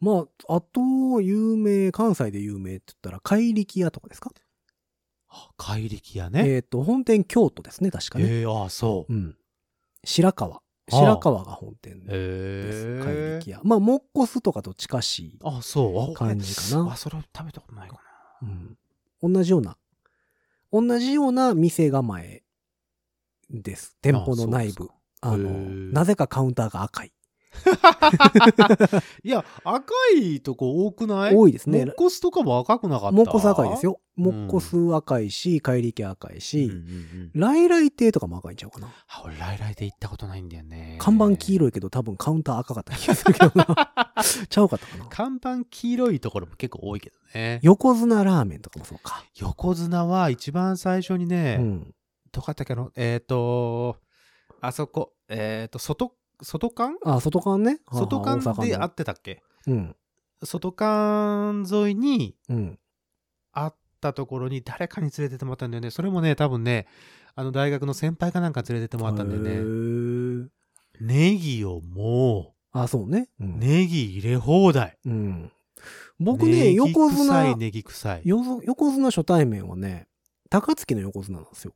[0.00, 4.30] まあ、あと、有名、関西で有名って言ったら、怪力屋とかですか？
[5.28, 6.48] あ怪力屋ね。
[6.48, 8.24] えっ、と、本店京都ですね、確かね。
[8.26, 9.12] ええああ、そう。
[9.12, 9.36] うん。
[10.04, 10.62] 白川。
[10.90, 12.86] あ白川が本店です。
[12.88, 13.60] へ怪え力屋。
[13.64, 16.12] まあ、モッコスとかと近しいあ、そう。
[16.12, 16.96] あ感じかなあ、。
[16.96, 17.98] それ食べたことないか
[18.42, 18.78] うん。
[19.34, 19.76] 同じような、
[20.72, 22.42] 同じような店構え
[23.50, 23.96] です。
[24.02, 24.88] 店舗の内部。
[25.20, 25.50] あの、
[25.92, 27.12] なぜかカウンターが赤い。
[27.64, 29.02] な。
[29.22, 31.34] いや、赤いとこ多くない？
[31.34, 33.12] 多いですねモッコスとかも赤くなかった？
[33.12, 33.86] モッコス赤いです。
[33.86, 34.00] よ。
[34.16, 36.70] んモッコス赤いし、怪力赤いうんし。
[37.34, 38.88] ライライ亭とかも赤いんちゃうかな？
[39.08, 40.96] あ、俺、ライライで行ったことないんだよね。
[41.00, 43.92] 看板黄色いけど多分カウンター赤かった気がするけどな。
[44.48, 45.06] ちゃうかったかな？
[45.06, 47.60] 看板黄色いところも結構多いけどね。
[47.62, 49.24] 横綱ラーメンとかもそうか。
[49.36, 51.94] 横綱は一番最初にね、うん。
[52.32, 53.96] どこだったっけなえっ、と、
[54.60, 56.96] あそこ、えっ、と、外、外館？
[57.04, 57.80] あ、外館ね。
[57.90, 59.42] 外館で大阪の会ってたっけ？
[59.66, 59.96] うん。
[60.42, 62.78] 外館沿いにうん。
[63.52, 65.90] あったところに誰かに連れてってもらったんだよね。
[65.90, 66.86] それもね、多分ね、
[67.34, 69.50] あの大学の先輩かなんか連れてってもらったんだよへね。
[69.60, 70.48] ー
[71.00, 73.28] ネギをもあ、そうね。
[73.40, 73.58] うう、ん。
[73.58, 74.98] ネギ入れ放題。
[75.04, 75.52] うん。
[76.20, 78.22] 僕ね、ネギ横臭綱い、、ネギ臭い。
[78.24, 80.06] よ横綱初対面はね、
[80.50, 81.72] 高槻の横綱なんですよ。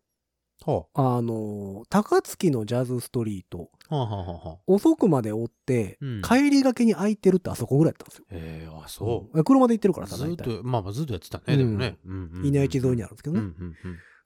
[0.71, 8.25] はあの、高槻のジャズストリート、あ、はあはあはあ、遅くまで追って、うん帰りがけに空いてるってあそこぐらいだったんですよ。
[8.31, 9.37] ええあ、そう。
[9.39, 10.37] うん車で行ってるからさ、ずっ。
[10.37, 11.99] と、まあまあずっとやってたね、でもね。
[12.05, 13.41] うんうんうん稲市沿いにあるんですけどね。
[13.41, 13.75] うんうん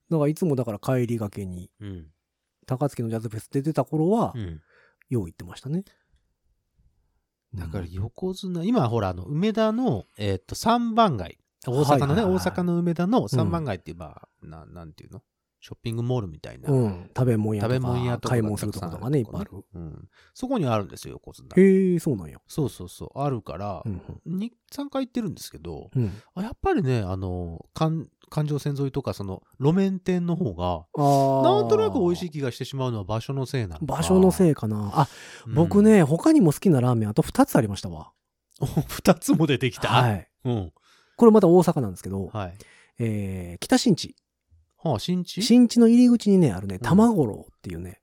[0.09, 1.89] だからいつもだから帰りがけに、うん。
[1.89, 2.07] うん。
[2.67, 4.61] 高槻のジャズフェス出てた頃はう、ん。
[5.09, 5.85] よう行ってましたね。
[7.55, 11.39] だからうん横綱、今ほら、あの、梅田の、えーっと、三番街。
[11.67, 15.23] 大阪のね、はいはいはい大阪の梅田の三番街っていう、まあ、ななんていうの？
[15.67, 16.71] ショッピングモールみたいな。
[16.71, 17.11] うん。
[17.17, 19.51] 食べ物屋とか、食べ物屋とか買い物するとことかね、いっぱいある。
[19.75, 20.09] うん。
[20.33, 21.49] そこにあるんですよ、横綱。
[21.57, 22.41] へえ、そうなんや。
[22.47, 26.05] そうそうそう、あるからう、ん2、3回行ってるんですけど、うん。
[26.37, 30.87] やっぱりね、あの、環環状線沿いとか、その、路面店の方が。
[30.97, 34.51] なんとなく美味しい気がしてしまうのは場所のせいなのか場所のせい。
[34.53, 34.93] いかな。
[34.95, 35.09] あ、
[35.53, 38.13] 僕ね、他にも好きなラーメンあと2つありましたわ。
[38.61, 38.69] うん。
[38.87, 39.89] 二つも出てきた。
[39.89, 40.29] はい。
[40.45, 40.73] うん。
[41.17, 42.55] これまた大阪なんですけど、はい。
[42.99, 44.15] えー、北新地。
[44.91, 45.43] はあ、新地？
[45.43, 48.01] 新地の入り口にね、あるね、玉五郎っていうね、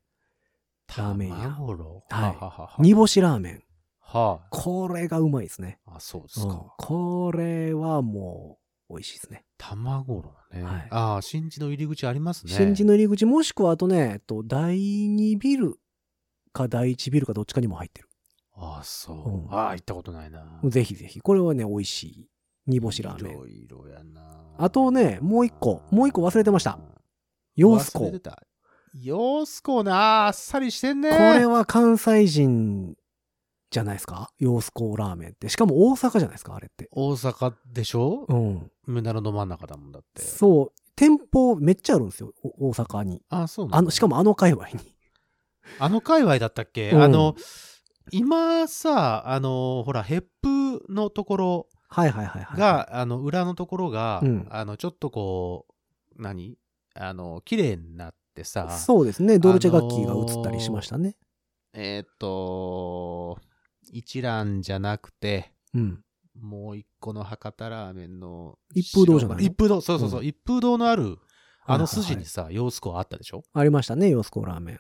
[0.98, 2.04] ラーメン屋玉五郎？
[2.10, 3.64] はいはははは煮干しラーメン。
[4.00, 5.80] はこれがうまいですね。
[5.88, 5.96] あ。
[5.96, 6.76] あ、そうですうんか。
[6.78, 9.44] これはもう、美味しいですね。
[9.58, 10.64] 玉五郎ね。
[10.64, 12.54] はいああ、新地の入り口ありますね。
[12.54, 15.80] 新地の入り口、もしくはあとね、えっと、第2ビル
[16.52, 18.10] か第1ビルかどっちかにも入ってる。
[18.56, 19.18] ああ、そう。
[19.18, 20.60] うんああ、行ったことないな。
[20.64, 21.20] ぜひぜひ。
[21.20, 22.30] これはね、美味しい。
[22.68, 23.34] 煮干しラーメン。
[23.34, 24.22] いろいろやな。
[24.58, 26.80] あとねもう一個もう一個忘れてました。
[27.56, 28.00] ヨースコ。
[28.00, 28.44] こ忘れてた。
[28.94, 31.10] ヨースコな、あっさりしてんね。
[31.10, 32.96] れは関西人
[33.72, 34.30] じゃないですか？
[34.38, 35.50] ヨースコラーメンって。
[35.50, 36.56] しかも大阪じゃないですか？
[36.56, 36.88] あれって。
[36.92, 38.26] 大阪でしょ？
[38.30, 38.72] うん。
[38.88, 40.22] 梅田のど真ん中だもんだって。
[40.22, 40.72] そう。
[40.96, 42.34] 店舗めっちゃあるんですよ。
[42.44, 43.24] お大阪に。
[43.30, 44.96] あ、そうなの、しかもあの界隈に。
[45.80, 47.36] あの界隈だったっけ、うんあの、
[48.12, 52.60] 今さ、あの、ほら、ヘップのところはいはいはいはい。
[52.60, 55.68] が、あの、裏のところが、うんあの、ちょっとこ
[56.18, 56.58] う、何？
[56.96, 59.40] あの、綺麗になってさ、そうですね。
[59.40, 61.16] ドルチェ楽器が映ったりしましたね。
[61.74, 63.40] えーっと、
[63.92, 66.04] 一蘭じゃなくて、うん。
[66.40, 68.58] もう一個の博多ラーメンの。
[68.74, 69.44] 一風堂じゃないの？
[69.44, 70.20] 一風堂、そうそうそう。
[70.20, 71.18] うん一風堂のある、
[71.66, 73.44] あの筋にさ、洋スコあったでしょ？
[73.54, 74.80] ありましたね、ヨースコラーメン。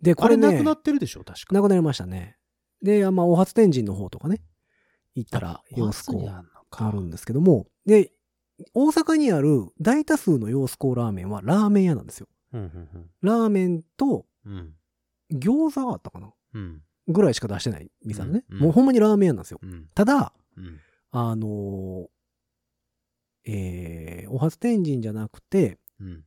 [0.00, 1.24] で、ここれれね、なくなってるでしょ？
[1.24, 1.54] 確か。
[1.54, 2.36] なくなりましたね。
[2.82, 4.40] で、まあ、お初天神の方とかね、
[5.24, 8.12] 行ったら、ヨースコお初にあるんですけども、で、
[8.74, 12.28] 大阪にある大多数のヨースコラーメンはラーメン屋なんですよ。
[12.52, 14.74] うんうんラーメンとうん。
[15.32, 16.32] 餃子があったかな？
[16.54, 16.82] うん。
[17.08, 19.60] ぐらいしか出してない店ね、うんうんもうほんまにラーメン屋なんですよ。
[19.62, 19.88] うん。
[19.94, 20.78] ただ、うん。
[21.12, 22.06] あのー
[23.46, 26.24] えー、お初天神じゃなくて、うん。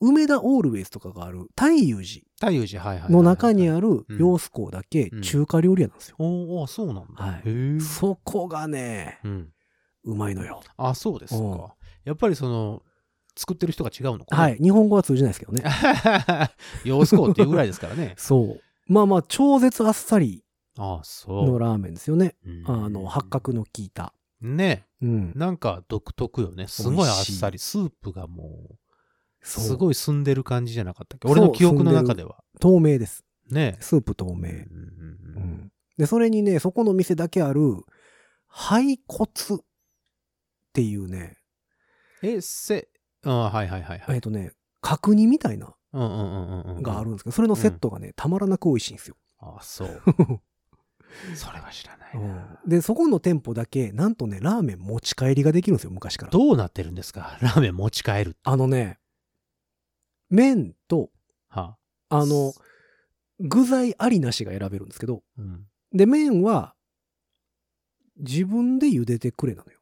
[0.00, 3.12] 梅田オールウェイズとかがある太遊寺太陽寺、はいはい。
[3.12, 6.16] の中にあるうんヨースコだけうん中華料理屋なんですよ。
[6.18, 7.24] おーあ、そうなんだ。
[7.24, 7.80] はい。
[7.80, 9.52] そこがね、うん。
[10.04, 10.62] うまいのよ。
[10.76, 11.74] あ、そうですうんか。
[12.04, 12.82] やっぱりその、
[13.36, 14.42] 作ってる人が違うのかな？
[14.42, 14.56] はい。
[14.58, 15.62] 日本語は通じないですけどね。
[16.84, 18.14] 洋スコっていうぐらいですからね。
[18.18, 18.60] そう。
[18.92, 20.42] まあまあ、超絶あっさり。
[20.78, 22.36] のラーメンですよね。
[22.44, 24.12] うんあの、八角の効いた。
[24.42, 24.86] ね。
[25.00, 25.32] うん。
[25.34, 26.66] なんか独特よね。
[26.68, 27.58] すごいあっさり。
[27.58, 28.76] スープがもう
[29.46, 31.28] すごい澄んでる感じじゃなかったっけ？
[31.28, 32.42] 俺の記憶の中では。
[32.60, 33.24] 透明です。
[33.50, 33.76] ね。
[33.80, 34.48] スープ透明。
[34.50, 35.72] うん。
[35.96, 37.60] で、それにね、そこの店だけある、
[38.48, 39.64] 肺骨っっ
[40.76, 41.38] ていうね、
[42.22, 42.88] え、せ、
[43.24, 44.16] あはいはいはいはい。
[44.16, 46.20] えっとね、角煮みたいな、うんうんうん
[46.64, 46.82] うんうん。
[46.82, 49.16] があるんですけど、それのセットがね、たまらなく美味しいんですよ。
[49.38, 50.02] あ、そう。
[51.34, 52.60] それは知らないうんな。
[52.66, 56.30] で、そこの店舗だけ、なんとね、ラーメン持ち帰りができるんですよ、昔から。
[56.32, 57.38] どうなってるんですか？
[57.40, 58.36] ラーメン持ち帰る。
[58.42, 58.98] あのね、
[60.30, 61.10] 麺と、
[61.48, 61.76] は
[62.08, 62.52] あの、
[63.40, 65.66] 具材ありなしが選べるんですけど、うん。
[65.92, 66.74] で、麺は、
[68.18, 69.78] 自分で茹でてくれなのよ。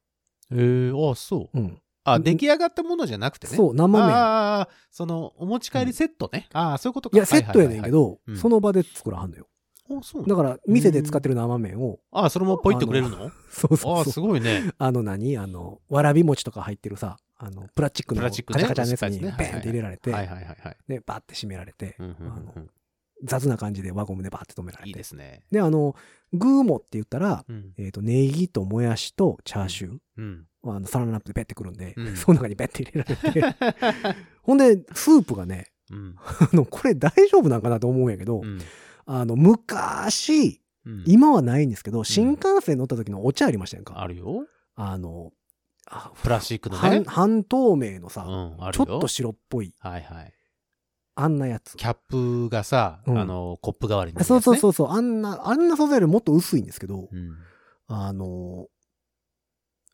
[0.50, 1.58] えー、あ、そう。
[1.58, 1.80] うん。
[2.04, 3.56] あ、うん出来上がったものじゃなくてね。
[3.56, 4.14] そう、生麺。
[4.14, 6.48] ああ、その、お持ち帰りセットね。
[6.52, 7.16] ああ、そういうことか。
[7.16, 9.46] いや、セットやねんけどうん、その場で作らはんのよ。
[9.90, 13.30] あ、そうだから、店で使ってる生麺を、ああ、それもポイってくれるの？
[13.50, 14.20] そうそうああ、そうす。
[14.20, 14.70] ごいね。
[14.78, 15.36] あの何？
[15.38, 20.76] あの、わらび餅とか入ってるさ、あの、プラスチックのカチャカチャのやつにそうですねペーンって入れられて、はいはいはいはい。
[20.88, 21.96] で、バーって閉められて、
[23.24, 24.88] 雑な感じで輪ゴムでバーって止められて。
[24.90, 25.44] いいですね。
[25.50, 25.96] で、あの、
[26.32, 27.72] グーモって言ったら、うん。
[27.78, 30.46] えっ、と、ネギともやしとチャーシュー、うん。
[30.64, 36.14] あの、サランラップでペッてくるんで、うん その中にペッて入れられて、 ほんで、スープがね、うん。
[36.18, 38.60] あの、これ大丈夫なんかなと思うんやけど、うん。
[39.06, 44.02] あの、昔、うん今はないんですけど、新幹線乗った時のお茶ありましたやんか？
[44.02, 44.46] あるよ。
[44.74, 45.43] あの、あ
[46.22, 46.80] プラスチックのね。
[46.80, 48.86] 半半透明のさ、うん、あるよ。
[48.86, 50.32] ちょっと白っぽい、はいはい。
[51.16, 51.76] あんなやつ。
[51.76, 54.58] キャップがさ、うんあの、コップ代わりになるそうやつね。
[54.58, 57.36] そうそうそう、あんな、あんな素材よりもっと薄いんですけど、うん。
[57.86, 58.66] あの、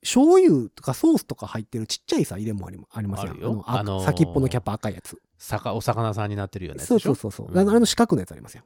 [0.03, 3.33] 醤油とかソースとか入ってるちっちゃいさ、入れもありありますよ。
[3.33, 5.21] あるよあの、あのー先っぽのキャップ赤いやつ。
[5.37, 6.83] さか、お魚さんになってるよね。
[6.83, 8.63] そうそうそうそう、うんあのあれの四角のやつありますよ。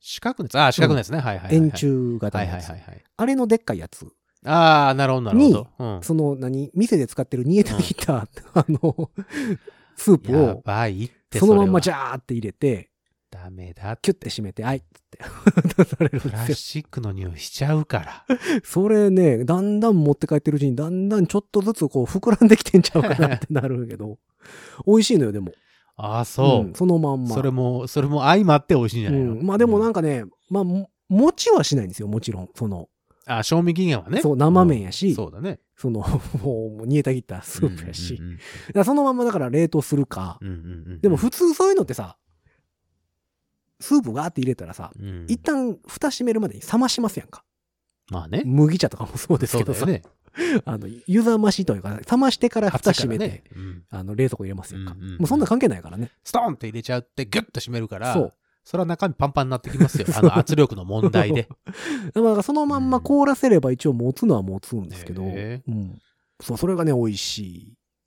[0.00, 1.18] 四角のやつあ、四角のやつね。
[1.18, 1.56] はいはいはいはい。
[1.56, 2.68] 円柱型はいのやつ。
[2.68, 3.04] はいはいはい。
[3.16, 4.06] あれのでっかいやつ。
[4.46, 5.66] ああ、なるほどなるほど。
[5.78, 6.02] うん。
[6.02, 6.70] その、何？
[6.74, 9.10] 店で使ってる煮えてきた、あの、
[9.96, 12.90] スープやを、ばいって、そのまんまジゃャーって入れて、
[13.30, 13.96] ダメだ。
[13.96, 15.18] キュッて閉めて、はいっつって
[15.82, 18.36] 出されるんプラスチックの匂いしちゃうから。
[18.36, 18.60] よ。
[18.64, 24.18] それね、だんだん持って帰ってるうちに、だんだんちょっとずつこう膨らんできてんちゃうかなってなるけど、
[24.86, 25.52] 美味しいのよ、でも。
[25.96, 26.70] ああ、そう。
[26.70, 27.34] んそのまんま。
[27.34, 32.48] それも、それも相まって美味しいんじゃないの、うん、まあでもなんか、かね、まあ、も持ちはしないんですよ、もちろん。
[32.54, 32.88] その、
[33.26, 34.20] あ賞味期限はね。
[34.20, 35.58] そう生麺やしうんそうだね。
[35.76, 36.00] その、
[36.42, 38.14] もう煮えたぎったスープやし。
[38.14, 38.42] うんうんだか
[38.74, 40.38] らそのままだから冷凍するか。
[40.40, 42.16] うんうんうんうんでも普通そういうのってさ、
[43.80, 47.44] スープガーって入れたらさ、うん一旦蓋閉めるまでに冷ましますやんか。
[48.10, 48.42] まあね。
[48.46, 50.02] 麦茶とかもそうですけどさ、ね。
[50.64, 53.44] あの、湯冷ましというか、冷ましてから蓋閉めて、ね。
[53.54, 54.92] うんあの、冷蔵庫入れますやんか。
[54.92, 56.12] うんうんうんもうそんな関係ないからね。
[56.22, 58.32] ストンって入れちゃって、ギュッと締めるから、そう。
[58.66, 60.06] それは中身パンパンになってきますよ。
[60.12, 61.48] あの圧力の問題で。
[62.12, 65.98] だからそのまんま凍らせれば一応持つのは持つんですけど、へうん。
[66.40, 67.38] そう、それがね、美味し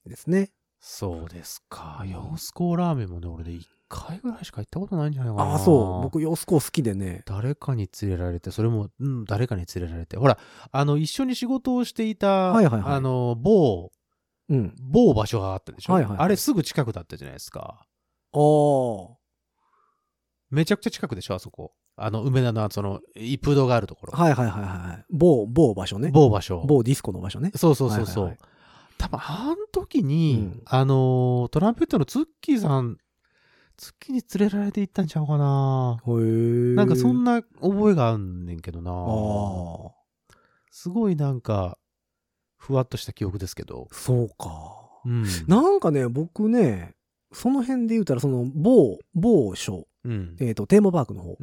[0.06, 0.52] いですね。
[0.82, 2.04] そうですか。
[2.06, 5.52] ヨースコーラーメンもね、俺で1回ぐらいしか行ったことないんじゃないかな。
[5.52, 6.04] ああ、そう。
[6.04, 7.24] 僕、ヨースコ好きでね。
[7.26, 10.17] 誰かに連れられて、それも、うん、誰かに連れられて。
[10.17, 10.38] ほら、
[10.74, 13.91] あの、一緒に仕事をしていた、はいはいはいあの、某、
[14.50, 14.76] うん。
[14.82, 17.86] 某場所があったでしょ、はいはいはいあれすぐ近くだったじゃないですか。
[18.34, 19.18] ああ。
[20.49, 21.73] めちゃくちゃ近くでしょあそこ。
[21.95, 24.13] あの、梅田の、その、一風堂があるところ。
[24.13, 25.05] はいはいはいはい。
[25.09, 26.12] 某、某場所ね。
[26.12, 26.63] 某場所。
[26.65, 27.51] 某ディスコの場所ね。
[27.55, 28.23] そうそうそうそう。
[28.25, 28.49] はいはいはい
[28.99, 32.97] 多分、あの時に、うんあのートランペットのツッキーさん、
[33.77, 36.01] ツッキーに連れられて行ったんちゃうかな。
[36.05, 36.75] へえ。
[36.75, 37.35] なんかそんな。
[37.35, 38.91] な覚えがあんねんけどな。
[38.91, 40.35] ああ。
[40.69, 41.77] すごいなんか、
[42.57, 43.88] ふわっとした記憶ですけど。
[43.93, 45.01] そうか。
[45.05, 45.23] うん。
[45.47, 46.93] なんかね、僕ね、
[47.31, 50.38] その辺で言うたら、その、某、某所、うん。
[50.39, 51.38] えっ、と、テーマパークの方。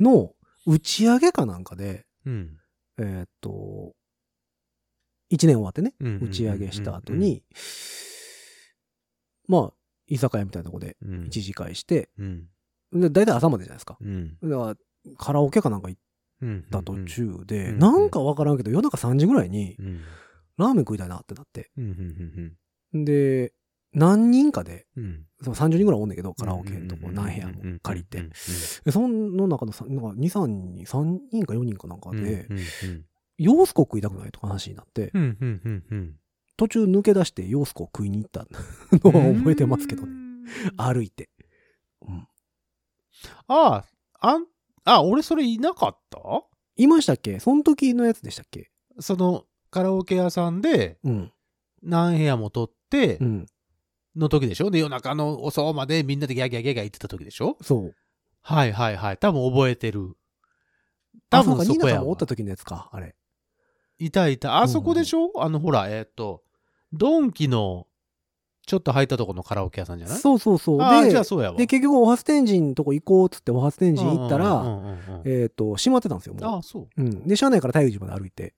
[0.00, 0.34] の
[0.66, 2.56] 打ち上げかなんかで、うん。
[2.98, 3.94] えっ、と、
[5.28, 7.44] 一年終わってね、うん打ち上げした後に、
[9.46, 9.72] まあ、
[10.08, 12.48] 居酒屋みたいなとこでうん、一次会して、うん。
[12.92, 13.96] で、大体朝までじゃないですか。
[14.00, 14.36] うん。
[14.42, 16.00] だから、カラオケかなんか行っ
[16.42, 16.62] うん。
[16.70, 20.00] た途中で、うんなんかわからんけど、夜中3時ぐらいに、うん。
[20.56, 21.70] ラーメン食いたいなってなって。
[22.92, 23.52] で、
[23.92, 25.24] 何人かで、うん。
[25.42, 28.18] その30人ぐらいおんねんけど、カラオケのとこうん何部屋も借りて
[28.90, 32.22] その中のさなんか2、3人、3人か4人かなんかうん。
[32.22, 32.58] でう、ん。
[32.58, 33.04] うん。
[33.38, 35.10] ヨースコ食いたくないとか話になって。
[36.56, 40.12] 途中抜け出してヨースコ食いに行ったの は覚えてますけどね。
[40.76, 41.30] 歩いて。
[42.06, 42.26] うん
[43.48, 43.84] ああ、
[44.20, 44.46] あん、
[44.84, 46.18] あ、俺それいなかった？
[46.76, 47.38] いましたっけ？
[47.40, 48.70] その時のやつでしたっけ？
[48.98, 51.32] その、カラオケ屋さんでうん。
[51.82, 53.46] 何部屋も取ってう、ん。
[54.16, 54.70] の時でしょ？
[54.70, 57.56] で、夜中の遅までみんなでギャーギャーギャーギャー言ってた時でしょ？
[57.62, 57.94] そう。
[58.42, 59.18] はいはいはい。
[59.18, 60.16] 多分覚えてる。
[61.30, 63.14] あ、多そうか、ニーナ分そこやわさんもおった時のやつか、あれ。
[63.98, 64.62] いたいた。
[64.62, 65.30] あそこでしょ？
[65.36, 66.42] あの、ほら、えーっと、
[66.92, 67.86] ドンキの、
[68.66, 70.18] ちょっと入ったとこのカラオケ屋さんじゃない？
[70.18, 70.80] そうそうそう。
[70.80, 71.58] ああ、じゃであ、そうやわ。
[71.58, 76.44] で、結局、お初天神のとこ行こうっつって、お初天神行ったら、うんうんうんうんうんえっと、閉まってたんですよ、もう。
[76.44, 76.88] ああ、そう。
[76.96, 77.26] うん。
[77.26, 78.54] で、車内から大寺まで歩いて。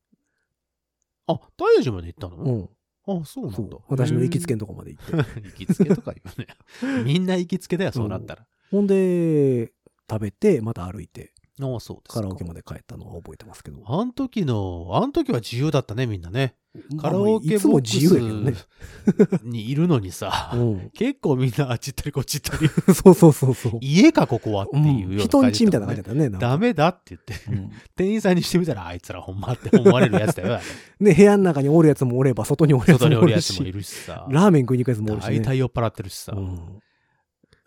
[1.27, 2.37] あ、大寺まで行ったの？
[2.37, 2.69] うん。
[3.07, 3.77] あ、そうなんだ。
[3.89, 5.13] 私の行きつけんのとこまで行って。
[5.43, 7.03] 行きつけとか言うね。
[7.05, 8.47] みんな行きつけだよ、そうなったら。
[8.71, 9.73] ほんで、
[10.09, 12.21] 食べて、また歩いて、ああ、そうですか。
[12.21, 13.83] カラオケまで帰ったのは覚えてますけど。
[13.87, 16.57] あの時の、あの時は自由だったね、みんなね。
[16.99, 19.43] カラオケボックス。
[19.45, 20.91] にいるのにさ、うん。
[20.95, 23.79] 結構みんなあっち行ったりこっち行ったり、 そうそうそうそう。
[23.83, 26.31] 家かここはってういうような人んちみたいな感じだったね。
[26.31, 30.55] ダメだって言って、うん店員さんにしてみたら、あいつらほんまって思われるやつだよ。
[30.55, 30.61] あ
[31.01, 34.27] れで、部屋の中におるやつもおれば、外におるやつ外におるもおるし、やつもいるしさ。
[34.31, 35.41] ラーメン食いに行くやつもおるしね。
[35.41, 36.33] 大体酔っ払ってるしさ。
[36.35, 36.59] うん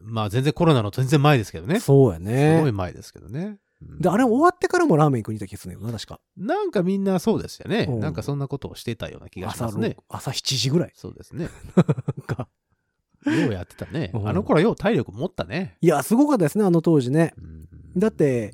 [0.07, 1.79] まあ全然コロナの全然前ですけどね。
[1.79, 2.71] すそうやごいね。
[2.71, 3.57] 前ですけどね。
[3.89, 6.19] うんで、あれ終わってからもラーメン食いに行った気がするんだよな、確か。
[6.37, 7.85] なんかみんなそうですよね。
[7.89, 10.03] うんなんかそんなことをしてたような気がし朝ますね6。
[10.09, 10.91] 朝7時ぐらい。
[10.95, 11.49] そうですね。
[11.75, 11.85] なん
[12.27, 12.47] か
[13.25, 14.11] ようやってたね。
[14.13, 15.77] うんあの頃はよう体力持ったね。
[15.81, 17.33] いや、すごかったですね、あの当時ね。
[17.37, 17.65] うん
[17.97, 18.53] だって、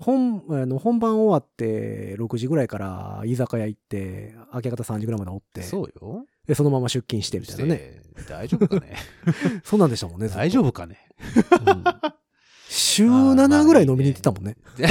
[0.00, 6.24] 本、あの、本番終わって、6時ぐらいから居酒屋行って、明け方3時ぐらいまでおって、そうよ。
[6.46, 8.00] で、そのまま出勤してみたいなね。
[8.16, 8.96] して大丈夫かね？
[9.62, 10.96] そうなんでしたもんね、ずっと大丈夫かね？
[11.66, 11.84] うん
[12.74, 14.56] 週7ぐらい飲みに行ってたもんね。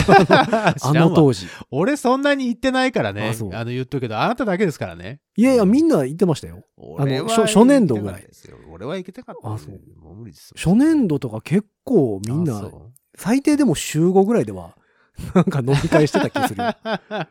[0.83, 1.47] あの当時。
[1.71, 3.33] 俺そんなに行ってないからね。
[3.53, 5.19] あの言っとくけど、あなただけですからね。
[5.35, 6.63] いやいや、みんな行ってましたよ。
[6.77, 8.27] 俺は初初年度ぐらい
[8.71, 9.51] 俺は行けてなかった。
[9.51, 10.53] あそうもう無理ですよ。
[10.57, 12.69] 初年度とか結構みんな、
[13.15, 14.77] 最低でも週5ぐらいでは、
[15.33, 16.75] なんか飲み会してた気するよ。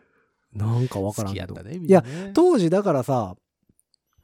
[0.52, 1.54] なんかわからんけど。
[1.62, 2.04] ね、みんいや。
[2.34, 3.36] 当時だからさ、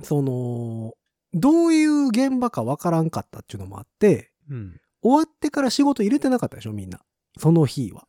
[0.02, 0.94] その、
[1.34, 4.80] どういう現場かわからんかったっていうのもあって、うん。
[5.06, 7.00] 終わってから仕事入れてなかったでしょ、みんな。
[7.38, 8.06] その日は。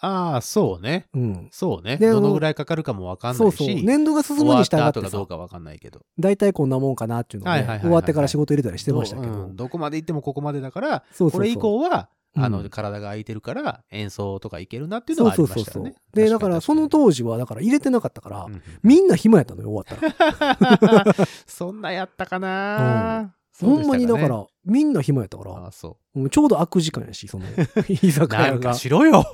[0.00, 1.06] ああ、そうね。
[1.12, 1.48] うん。
[1.50, 1.96] そうね。
[1.96, 3.56] どのぐらいかかるかもわかんないし。
[3.56, 3.82] そうそう。
[3.82, 6.02] 年度が進むに従たってさ、どうかわかんないけど。
[6.18, 9.50] 大体こんなもんかなっていうのをねはいはいはいはい終わってから仕事入れたりしてましたけど。
[9.52, 16.24] どこまで行ってもここまでだから、そうそうそうこれ以降は、あの、うん体が空いてるから演奏とか行けるなっていうのはありましたよねそうそうそう。。
[16.24, 21.14] で、だからその当時は、だから入れてなかったから、うんみんな暇やったのよ、終わったら。
[21.46, 27.46] そんなやったかな、そうほんまにだから、みんな暇やったから、ああ、そもうちょうど空く時間やし、その、
[27.88, 28.54] 居酒屋が。
[28.54, 29.24] んかしろよ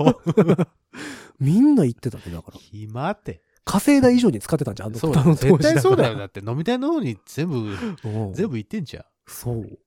[1.41, 2.59] みんな行ってたって、だから。
[2.59, 3.43] 暇って。
[3.65, 6.13] 稼いだ以上に使ってたんじゃん、あのそうだ絶対そうだよ。
[6.15, 7.77] かだって飲み会の方に全部、
[8.35, 9.05] 全部行ってんじゃん。
[9.27, 9.63] そう。
[9.63, 9.79] だか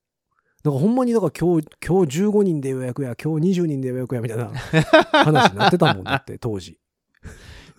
[0.63, 4.51] らほんまに、だから今日、今日15人で予約や、今日20人で予約や、みたいな
[5.11, 6.79] 話になってたもんだって、当時。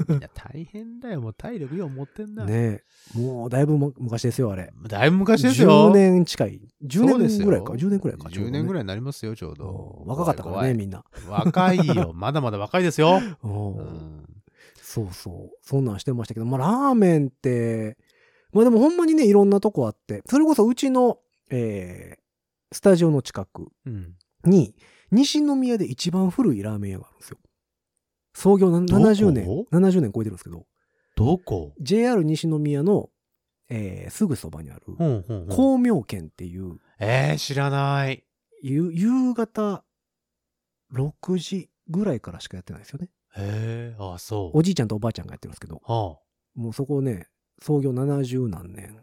[0.07, 1.21] みんな大変だよ。
[1.21, 2.45] もう体力よう持ってんな。
[2.45, 2.83] ね
[3.17, 3.19] え。
[3.19, 4.73] もう、だいぶも昔ですよ、あれ。
[4.89, 5.91] だいぶ昔ですよ。
[5.91, 6.61] 10年近い。
[6.85, 7.73] 10そうですよ年ぐらいか。
[7.73, 8.29] 10年ぐらいか。
[8.29, 8.83] 10年ぐらい。
[8.83, 10.03] いになりますよ、ちょうど。
[10.07, 11.05] 若かったからね、みんな。
[11.29, 12.13] 若いよ。
[12.17, 13.21] まだまだ若いですよ。
[14.81, 15.59] そうそう。
[15.63, 17.99] そんなんしてましたけど、まあ、ラーメンって、
[18.53, 21.19] まあでもほんまにね、いろんなとこあって、それこそうちの、
[21.51, 24.15] えー、スタジオの近くうん。
[24.45, 24.75] に、
[25.11, 27.39] 西宮で一番古いラーメン屋があるんですよ。
[28.39, 30.65] 創業な70年どこ、70年超えてるんですけど、
[31.17, 33.11] どこ？JR 西宮の、
[33.69, 35.49] えー、すぐそばにある、うんうんうん。
[35.49, 38.25] 光明軒っていう、えー、知らない。
[38.63, 39.83] ゆ夕方
[40.95, 43.09] 6時ぐらいからしかやってないですよね。
[43.37, 45.93] へえ、あ、そおじいちゃんとおばあちゃんがやってるんですけど、う。
[45.93, 46.19] は
[46.55, 47.27] もうそこね、
[47.61, 49.03] 創業70何年、あ、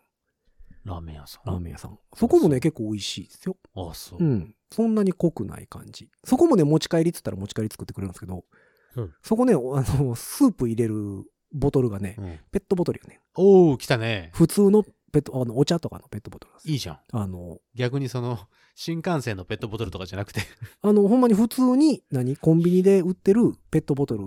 [0.85, 1.49] ラーメン屋さん。
[1.49, 1.99] ラーメン屋さん。
[2.15, 3.57] そこもね、結構美味しいですよ。
[3.75, 4.25] あ、そうう。
[4.25, 4.55] ん。
[4.71, 6.09] そんなに濃くない感じ。
[6.23, 8.45] そこもね、持ち帰りっつったら持ち帰り作ってくれるんですけど、
[8.95, 13.21] うんそこね、あの、スープ入れるボトルがね、うんペットボトルよね。
[13.35, 14.31] おー、来たね。
[14.33, 16.99] 普通のペット、あの、お茶とかのペットボトルいいじゃん。
[17.11, 18.37] あの、逆にその、
[18.75, 20.41] 新幹線のペットボトルとかじゃなくて。
[20.81, 24.25] あの、ほんまに普通に、何コンビニで売ってるペットボトル、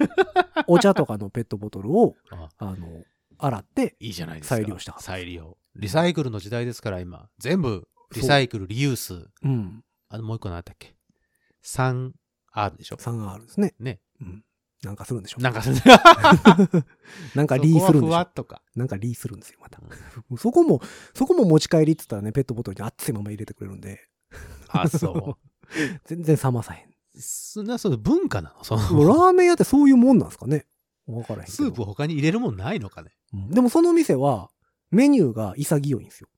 [0.66, 3.04] お茶とかのペットボトルを、ああの、
[3.38, 4.54] 洗って、いいじゃないですか。
[4.56, 5.58] 再利用した再利用。
[5.76, 7.28] リサイクルの時代ですから、今。
[7.38, 9.26] 全部、リサイクル、リユース。
[9.42, 10.96] うん、あの、もう一個何だったっけ？
[12.54, 13.74] ?3R でしょ 3R ですね。
[13.78, 14.00] ね。
[14.20, 14.44] うん。
[14.82, 15.70] なんかするんでしょなんか、そ
[17.34, 18.62] なんかリーするんでしょふわっとか。
[18.76, 19.80] なんかリーするんですよ、また。
[20.36, 20.80] そこも、
[21.14, 24.00] そこも持ち帰りって言ったらね、ペットボトルに熱いまま入れてくれるんで、
[24.68, 25.38] あ、そ
[26.04, 26.88] 全然冷まさへん。
[26.88, 26.92] う。
[27.20, 28.64] そんな、そう、文化なの？
[28.64, 30.66] その、ラーメン屋ってそういうもんなんですかね？
[31.06, 31.48] わからへん。
[31.48, 33.12] スープ他に入れるもんないのかね？
[33.32, 34.50] うんでもその店は、
[34.90, 36.28] メニューが潔いんですよ。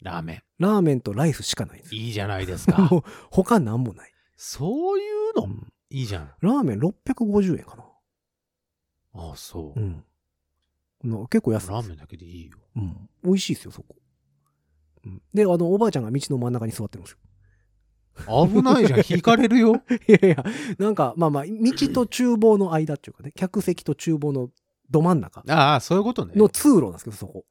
[0.00, 0.42] ラーメン。
[0.58, 2.00] ラーメンとライスしかないんですよ。
[2.00, 2.88] いいじゃないですか。
[3.30, 4.11] 他なんもない。
[4.36, 5.02] そうい
[5.34, 6.30] うの、うんいいじゃん。
[6.40, 7.84] ラーメン650円かな。
[9.14, 9.84] あそうう。
[9.84, 10.04] ん。
[11.04, 11.72] の結構安いです。
[11.72, 12.56] ラーメンだけでいいよ。
[12.76, 13.10] うん。
[13.22, 13.96] 美味しいですよ、そこ。
[15.04, 17.18] うんで、あの、おばあちゃんが道の真ん中に座ってるんですよ。
[18.46, 19.00] 危ないじゃん。
[19.08, 19.82] 引かれるよ。
[20.08, 20.44] いやいや、
[20.78, 24.50] なんか、まあまあ、道と厨房の間っていうかね、 客席と厨房の
[24.90, 26.32] ど真ん中ああ、そういうことね。
[26.36, 27.44] の通路なんですけど、そこ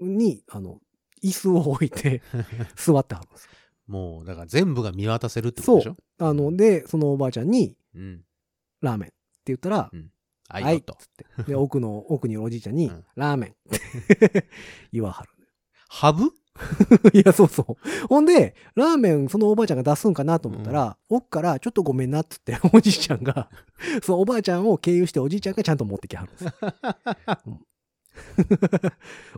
[0.00, 0.16] うん。
[0.18, 0.80] に、あの、
[1.22, 2.22] 椅子を置いて
[2.74, 3.50] 座ってはるんですよ。
[3.86, 5.96] もう、だから全部が見渡せるってことでしょ？
[6.18, 8.22] あの、で、そのおばあちゃんに、うん。
[8.80, 9.16] ラーメンって
[9.46, 10.10] 言ったら、うん
[10.48, 10.76] あ、いはいい。
[10.78, 10.96] よと。
[10.98, 11.42] つって。
[11.44, 13.54] で、 奥の、奥にいるおじいちゃんに、うんラーメンっ
[14.30, 14.48] て
[14.92, 15.30] 言わはる。
[15.88, 16.30] ハブ？
[17.12, 18.06] いや、そうそう。
[18.08, 23.50] ほんで、ラーメン、そのおばあちゃんが出すんかなと思ったら、奥から、ちょっとごめんなっつって、おじいちゃんが、
[24.04, 26.52] そのおばあちゃんを経由しておじいちゃんがちゃんと持ってきはるんですよ。
[27.46, 27.60] うん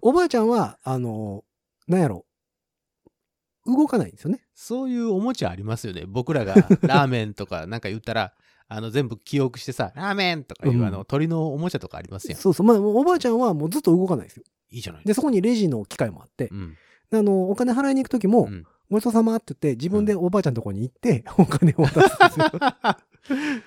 [0.03, 1.45] おばあちゃんは、あの、
[1.89, 2.26] なんやろ、
[3.67, 4.43] 動かないんですよね。
[4.55, 6.05] そういうおもちゃありますよね。
[6.07, 8.33] 僕らが ラーメンとかなんか言ったら、
[8.69, 12.41] あの、全部記憶してさ、ラーメンとかいう、うんあの、鳥のおもちゃとかありますやん。
[12.41, 12.67] そうそう。
[12.67, 14.45] まあ、おばあちゃんはもうずっと動かないですよ。
[14.71, 16.77] いいじゃないで、そこにレジの機械もあってう、ん。
[17.13, 22.47] あの、お金払いに行くときも、うんごちそうさまって言って、自分でおばあちゃんのとこに行って、 お金を渡すんですよ。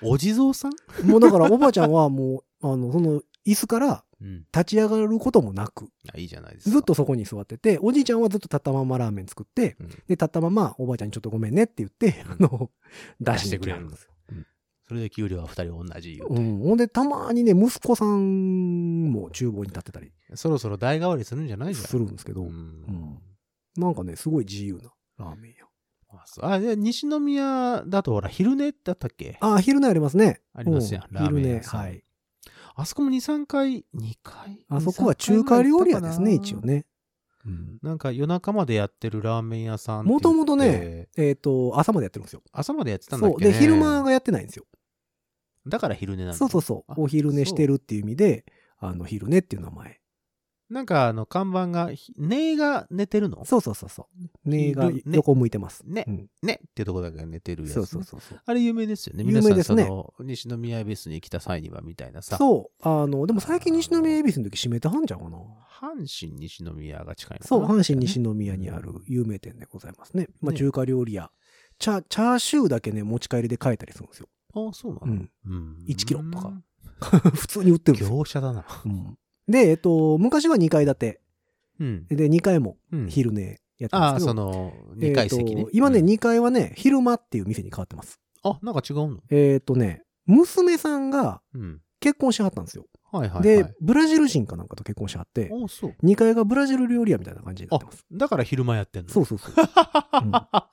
[0.02, 0.70] お地蔵さ
[1.04, 1.06] ん？
[1.06, 3.98] もうだからおばあちゃんはもう、あの、その、椅子からうん。
[4.20, 6.70] 立ち上がることもなく、あいいじゃないですか。
[6.70, 9.88] ずっとそこに座ってて、おじいちゃんはずっと立ったままラーメン作って、うん。
[9.88, 12.70] で、立ったままおばあちゃんにちょっとごめんねって言って、あの、
[13.20, 14.10] 出してくれるんですよ。
[14.86, 16.34] それで給料は二人同じ言うて。
[16.34, 16.58] うん。
[16.58, 20.12] ほんで、たまにね、息子さんも厨房に立ってたり。
[20.34, 21.86] そろそろ代替わりするんじゃないじゃん。
[21.86, 22.48] するんですけど、うん。
[22.48, 23.18] うん。
[23.76, 25.70] なんかね、すごい自由なラーメン屋。
[26.40, 29.38] あで西宮だとほら、昼寝だったっけ？
[29.40, 30.42] あ、昼寝ありますね。
[30.54, 31.04] ありますやん。
[31.04, 31.14] うん。
[31.14, 31.80] ラーメン昼寝、屋さん。
[31.82, 32.04] はい。
[32.74, 34.64] あそこも2、3回、2回？
[34.68, 36.86] あそこは中華料理屋ですね、2 3回一応ね。
[37.46, 42.42] うんなんか夜中までやってるラーメン屋さんもともとねて、えっ、と、朝までやってるんですよ。
[42.52, 43.38] 朝までやってたんだっそう。
[43.38, 44.66] け、ね、で、昼間がやってないんですよ。
[45.66, 46.38] だから昼寝なんだ。
[46.38, 46.92] そうそうそう。
[46.92, 48.44] あお昼寝してるっていう意味で、
[48.78, 50.00] あの、昼寝っていう名前。
[50.70, 53.44] なんかあの、看板が、ひ寝が寝てるの？
[53.44, 54.48] そうそうそうそう。
[54.48, 55.82] 寝がね横向いてます。
[55.84, 57.74] ねうんねっていうところだけ寝てるやつ、ね。
[57.74, 58.40] そうそうそうそう。
[58.44, 59.24] あれ有名ですよね。
[59.24, 62.36] 有名ですね皆さんその、西宮ベースに来た際にはみたいなさ。
[62.36, 62.88] そう。
[62.88, 65.38] あの、でも最近西宮恵比寿の時閉めてはんじゃんかな。
[65.80, 70.28] 阪神西宮が近いのかなそう、阪神西宮にある有名店でございますね。
[70.40, 71.32] まあね中華料理屋。
[71.80, 74.28] チャ、チャーシューだけね、持ち帰りで買えたりするんですよ。
[74.54, 75.30] あそうなの、うん。
[75.46, 76.62] うん1キロとか
[77.34, 78.16] 普通に売ってるんですよ。
[78.18, 78.64] 業者だな。
[78.84, 79.18] うん
[79.50, 81.20] で、えっと、昔は2階建て。
[81.80, 82.06] うん。
[82.08, 84.26] で、2階もうん昼寝やってああ、ますけど。
[84.28, 85.66] その、2階席ね。
[85.72, 88.20] 今ね、うん2階はね、昼間っていう店に変わってます。
[88.42, 89.18] あ、なんか違うの？
[89.30, 91.80] えっ、とね、娘さんがうん。
[92.02, 92.86] 結婚しはったんですよ。
[93.12, 93.42] はいはい、はい。
[93.42, 95.94] で、ブラジル人かなんかと結婚しはって、あそう。
[96.02, 98.06] 2階がブラジル料理屋みたいな感じになってます。
[98.10, 99.10] だから昼間やってんの？
[99.12, 99.52] そうそうそう。
[100.24, 100.70] んあ、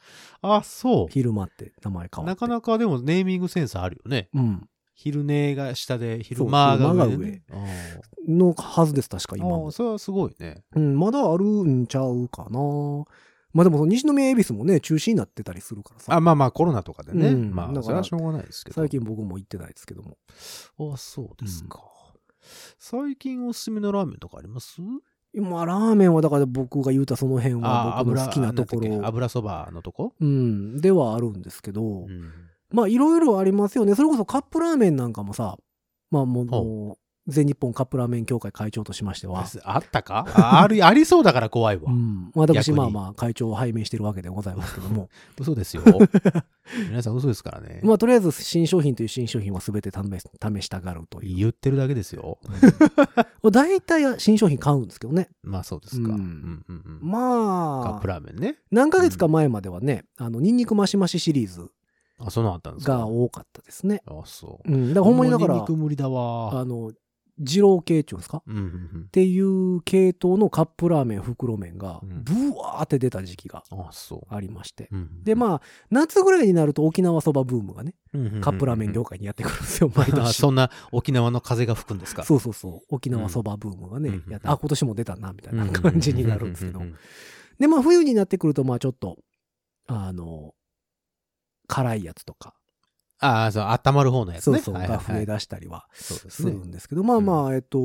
[0.64, 1.08] そう。
[1.10, 2.46] 昼間って名前変わって。
[2.46, 4.30] なかなかでもネーミングセンスあるよね。
[4.34, 4.70] うん。
[5.00, 7.44] 昼寝が下で、昼間が上で、ね。
[8.28, 9.72] のはずです、確かあ今。
[9.72, 10.64] それはすごいね。
[10.76, 12.60] うん、まだあるんちゃうかな。
[13.54, 16.16] まあでもその西宮恵比寿もね、中止になってたりするからさ。
[16.16, 17.28] あ、まあまあコロナとかでね。
[17.28, 18.74] うんまあ、それはしょうがないですけど。
[18.74, 20.18] 最近僕も行ってないですけども。
[20.94, 21.80] あ、そうですか。
[22.80, 24.82] 最近おすすめのラーメンとかあります？
[25.32, 29.06] 今、ラーメンはだから僕が言うたその辺はあ僕の好きなところ。
[29.06, 30.14] 油そばのとこ？
[30.20, 32.32] うん、ではあるんですけど、うん。
[32.72, 33.96] まあいろいろありますよね。
[33.96, 35.58] それこそカップラーメンなんかもさ、
[36.12, 36.98] まあもう
[37.30, 40.26] 全日本カップラーメン協会会長としましては、あったか？
[40.34, 41.94] あある、ありそうだから怖いわう。
[41.94, 45.84] ん、私まあまあ会長を拝命してるわけでございますけども、嘘ですよ。
[46.90, 47.82] 皆さん嘘ですからね。
[47.84, 51.36] まあとりあえず新商品という新商品は全て試す試したがるという。
[51.38, 52.38] 言ってるだけですよ。
[53.52, 55.30] 大体新商品買うんですけどね。
[55.44, 56.10] まあそうですか。
[56.10, 56.84] ううんんうんうん。
[57.00, 58.58] カッまあプ、ラーメンね。
[58.72, 61.70] 何ヶ月か前まではね、あの、ニンニクマシマシシリーズ
[62.20, 62.98] あ、そんなのあったんですか？
[62.98, 64.02] が多かったですね。
[64.06, 64.72] あ、そう。
[64.72, 64.88] うん。
[64.90, 66.60] だからほんまにだからもうニンニ、ク無理だわ。
[66.60, 66.92] あの、
[67.40, 68.42] 二郎系っていうんですか？
[68.48, 74.34] うんうんうんっていう系統のカップラーメン、袋麺がうん、ブワーって出た時期があ、そう。
[74.34, 74.88] ありまして。
[74.92, 75.62] うんで、まあ、
[75.92, 80.34] 夏ぐらいになると沖縄そばブームがね、あカップラーメン業界にやってくるんですよ、毎あ年。
[80.42, 82.24] そんな沖縄の風が吹くんですか？
[82.24, 82.80] そうそうそう。
[82.90, 86.84] 沖縄そばブームがね、うんやって、あ、今年も出たな、みたいな感じになるんですけどう。
[86.84, 86.96] う
[87.60, 89.18] で、まあ、冬になってくると、まあ、ちょっと、
[89.86, 90.54] あの、
[91.68, 92.54] 辛いやつとか、
[93.20, 94.60] ああ、そう、温まる方のやつね。
[94.60, 96.66] そうそう、が増え出したりはすするね。
[96.68, 97.78] んですけど、まあまあ、えっと、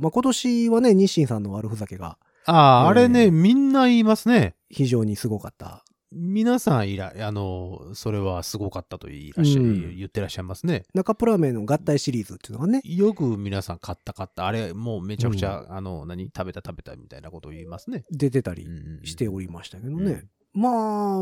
[0.00, 2.52] まあ今年はね、日清さんの悪ふざけがあ
[2.84, 4.56] あ、あれね、えーみんな言いますね。
[4.68, 5.84] 非常にすごかった。
[6.14, 10.82] 皆さんいら、あの、それはすごかったと言いらっしゃ、うん言ってらっしゃいますね。
[10.92, 14.46] 中プラーメンの合体シリーズっていうのがね、よく皆さん買った買った。
[14.46, 16.24] あれ、もうめちゃくちゃ、あの、何？
[16.36, 18.04] 食べた食べたみたいなことを言いますね。
[18.10, 20.24] 出てたりうんしておりましたけどうんね。
[20.52, 21.18] まあ、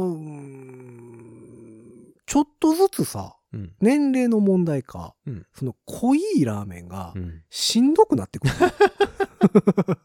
[2.31, 3.73] ちょっとずつさ、うん。
[3.81, 7.43] 年齢の問題か、うんその濃いラーメンがうん。
[7.51, 8.55] しんどくなってくる。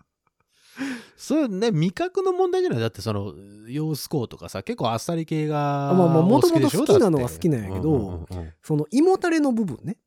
[1.17, 2.80] それね、味覚の問題じゃない？
[2.80, 3.34] だってその、
[3.67, 6.80] ヨースコーとかさ、結構あっさり系が、まあまあお好きでしょ？
[6.82, 9.97] 元々好きなのは好きなんやけどうんうんうんうんその胃もたれの部分ね。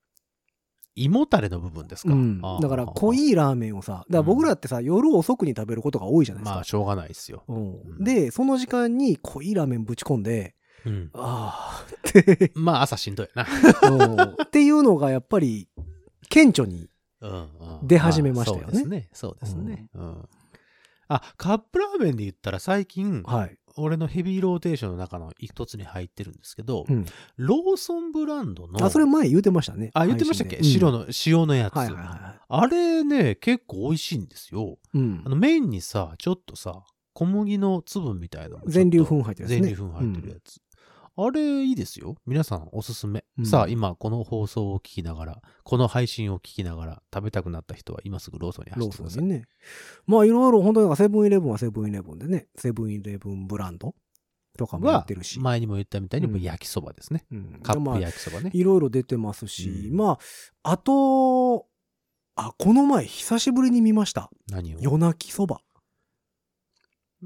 [0.96, 2.12] 胃もたれの部分ですか？
[2.12, 6.54] うんだから濃いラーメンをさ、だ僕らってさ、夜遅くに食べることが多いじゃないですか。
[6.56, 7.44] まあ、しょうがないですよ。
[7.46, 10.56] うんうんで、その時間に濃いラーメンぶち込んで、
[10.88, 11.10] うん。
[11.14, 13.46] ああって、 まあ、朝しんどいな。
[13.82, 15.68] うんっていうのがやっぱり
[16.28, 16.88] 顕著に。
[17.20, 17.48] うんうん
[17.82, 19.08] 出始めましたよねあそうですね。
[19.12, 19.88] そうですね。
[19.94, 20.28] うん。
[21.08, 23.58] あ、カップラーメンで言ったら最近、はい。
[23.76, 27.06] 俺のヘビーローテーションの中の一つに入ってるんですけど、うん。
[27.36, 29.90] ローソンブランドの、あ、それ前言うてましたね。
[29.94, 31.74] あ、言ってましたっけ、配信で白の、塩のやつ。
[31.74, 34.78] うんはいはいはあれね、結構美味しいんですよ。
[34.94, 34.98] い。
[34.98, 35.28] うんあ。
[35.28, 36.82] の麺にさ、ちょっとさ、
[37.14, 40.60] 小麦の粒みたいな全粒粉入ってるやつね全粒粉入ってるやつ。
[41.20, 42.14] あれいいですよ。
[42.26, 43.24] 皆さんおすすめ。
[43.38, 49.14] うんさあ、今この放送を聞きながら、この配信を聞きながら食べたくなった人は今すぐローソンに走ってください。
[49.16, 49.44] ソンにね。
[50.06, 53.96] まあいろいろ本当にセブンイレブンはセブンイレブンでね、セブンイレブンブランド
[54.56, 55.40] とかもやはってるし。
[55.40, 57.24] 前にも言ったみたいに、うんもう焼きそばですね。
[57.32, 58.50] うんカップまあ焼きそばね。
[58.54, 60.18] いろいろ出てますし、うんま
[60.62, 61.66] あ、あと、
[62.36, 64.30] あ、この前久しぶりに見ました。
[64.48, 64.78] 何を？
[64.80, 65.60] 夜泣きそば。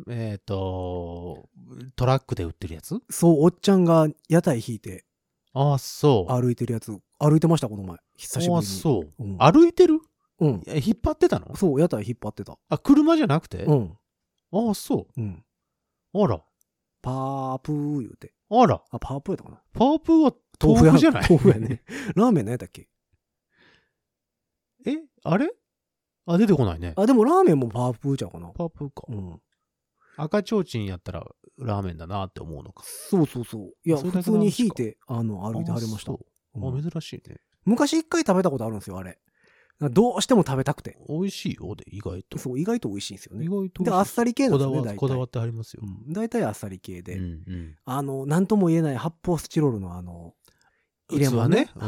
[0.08, 1.48] えっ、と、
[1.96, 2.98] トラックで売ってるやつ？
[3.10, 5.04] そう、おっちゃんが屋台引いて
[5.52, 6.32] ああ、そう。
[6.32, 7.98] 歩いてるやつ、歩いてました、この前。
[8.16, 8.56] 久しぶりに。
[8.56, 9.22] ああ、そう。
[9.22, 10.00] うん歩いてる？
[10.40, 10.62] うん。
[10.66, 11.54] え引っ張ってたの？
[11.56, 12.58] そう、屋台引っ張ってた。
[12.68, 13.98] あ、車じゃなくて、うん。
[14.52, 15.44] ああ、そうん。
[16.14, 16.22] う。
[16.22, 16.42] あら。
[17.02, 18.32] パープー言うて。
[18.50, 18.82] あら。
[18.90, 19.62] あ、パープーやったかな？
[19.74, 21.22] パープーは豆腐じゃない？
[21.28, 21.82] 豆腐やね。
[22.14, 22.88] ラーメン何やったっけ？
[24.86, 25.50] えあれ？
[26.24, 26.94] あ、出てこないね。
[26.96, 28.48] あ、でもラーメンもパープーちゃうかな。
[28.48, 29.04] パープーか。
[29.08, 29.40] うん。
[30.16, 31.26] 赤ちょうちんやったら
[31.58, 32.84] ラーメンだなって思うのか。
[32.84, 33.72] そうそうそう。
[33.84, 36.16] いや、それだ普通にけなんですか引いて、あの、歩いてはりましたあ。
[36.16, 36.20] そ
[36.54, 37.36] ううんあ、珍しいね。
[37.64, 39.18] 昔一回食べたことあるんですよ、あれ。
[39.90, 40.96] どうしても食べたくて。
[41.08, 42.38] 美味しいよ、で、意外と。
[42.38, 43.48] そう、意外と美味しいんですよね意。
[43.48, 43.84] 外と美味しい。
[43.84, 44.98] で、あっさり系なんですよね、こだわ大体。
[44.98, 45.82] こだわってありますよ。
[45.82, 47.16] うん大体あっさり系で。
[47.16, 47.76] うんうん。
[47.84, 50.34] あの、なんとも言えない発泡スチロールのあの、
[51.10, 51.70] 入れ物器ね。
[51.76, 51.86] あ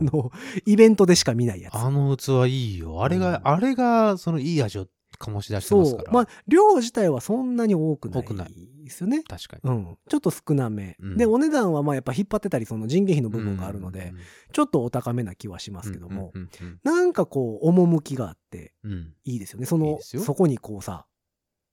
[0.00, 0.30] うん の、
[0.66, 1.74] イベントでしか見ないやつ。
[1.74, 3.02] あの器いいよ。
[3.02, 4.86] あれが、うんあれが、そのいい味を
[5.18, 6.12] 醸し出してそうますから。。
[6.12, 8.22] まあ、量自体はそんなに多くない。
[8.22, 8.54] 多くない
[8.84, 9.22] ですよね。
[9.22, 9.70] 確かに。
[9.70, 9.98] うん。
[10.08, 10.96] ちょっと少なめ。
[11.00, 14.18] うんで、お値段はまあやっぱ引っ張ってたり、その人件費の部分があるので、うん
[14.52, 19.66] ちょっとお高めな気はしますけども、うんうんなんかこう、趣があって、うんうんいいですよね。
[19.66, 21.06] その、いいそこにこうさ、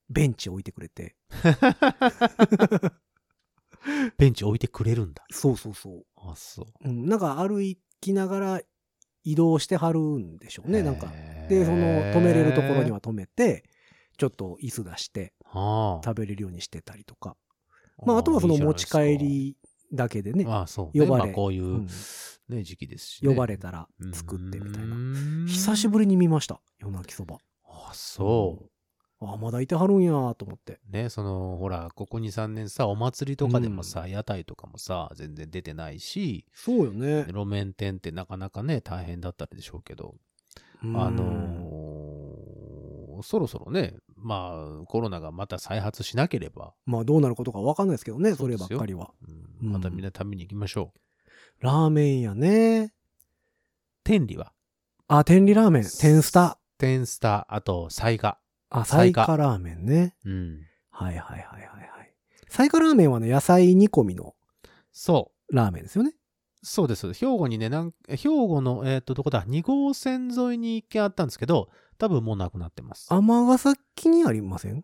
[0.09, 1.15] ベンチ置いてくれて。
[4.17, 5.23] ベンチ置いてくれるんだ。
[5.31, 6.05] そうそうそう。
[6.17, 6.89] あ、そう。
[6.89, 7.61] うん、なんか歩
[8.01, 8.61] きながら
[9.23, 10.83] 移動してはるんでしょうね。
[10.83, 11.07] なんか。
[11.49, 11.77] で、その
[12.13, 13.63] 止めれるところには止めて、
[14.17, 17.35] ちょっと椅子出してああ食べれるようにしてたりとか。
[18.05, 19.57] まあ、あとはその持ち帰り
[19.91, 21.87] だけでね、ああそうね呼ばれまあこういう、うん
[22.49, 23.29] ね、時期ですし、ね。
[23.29, 24.95] 呼ばれたら作ってみたいな。
[24.95, 26.59] な久しぶりに見ました。
[26.79, 27.37] 夜泣きそば。
[27.65, 28.69] あ、そ
[29.21, 30.79] あ、まだいてはるんやと思って。
[30.89, 30.91] う。
[30.91, 37.25] ね、その、ほら、ここ2、3年さ、お祭りとかでもさ、屋台とかもさ、全然出てないし、そうよね。
[37.27, 40.19] 路面店ってなかなかね、大変だったでしょうけど、うん
[40.81, 41.69] あのー
[43.21, 49.11] そろそろね、まあ、コロナがまた再発しなければ、まあどうなることかわかんないですけどね、そればっかりは。
[49.61, 50.99] うんまたみんな食べに行きましょう。
[51.65, 52.93] ラーメンやね。
[54.05, 54.53] 天理は？
[55.09, 56.59] あ、天理ラーメン、天スタ。
[56.77, 58.37] 天スタ、あと、サイガ。
[58.69, 60.15] あ、ササイカイカラーメンね。
[60.23, 60.61] うん。
[60.89, 62.13] はいはいはいはいはい。
[62.47, 64.33] サイカラーメンはね、野菜煮込みの
[64.93, 65.55] そう。
[65.55, 66.13] ラーメンですよね。
[66.61, 67.13] そうです。
[67.13, 73.07] 兵庫にね、なん兵庫の、えっ、と、どこだ ?2 号線沿いに一軒あったんですけど、多分もうなくなってます。
[73.13, 74.83] 尼崎にありません？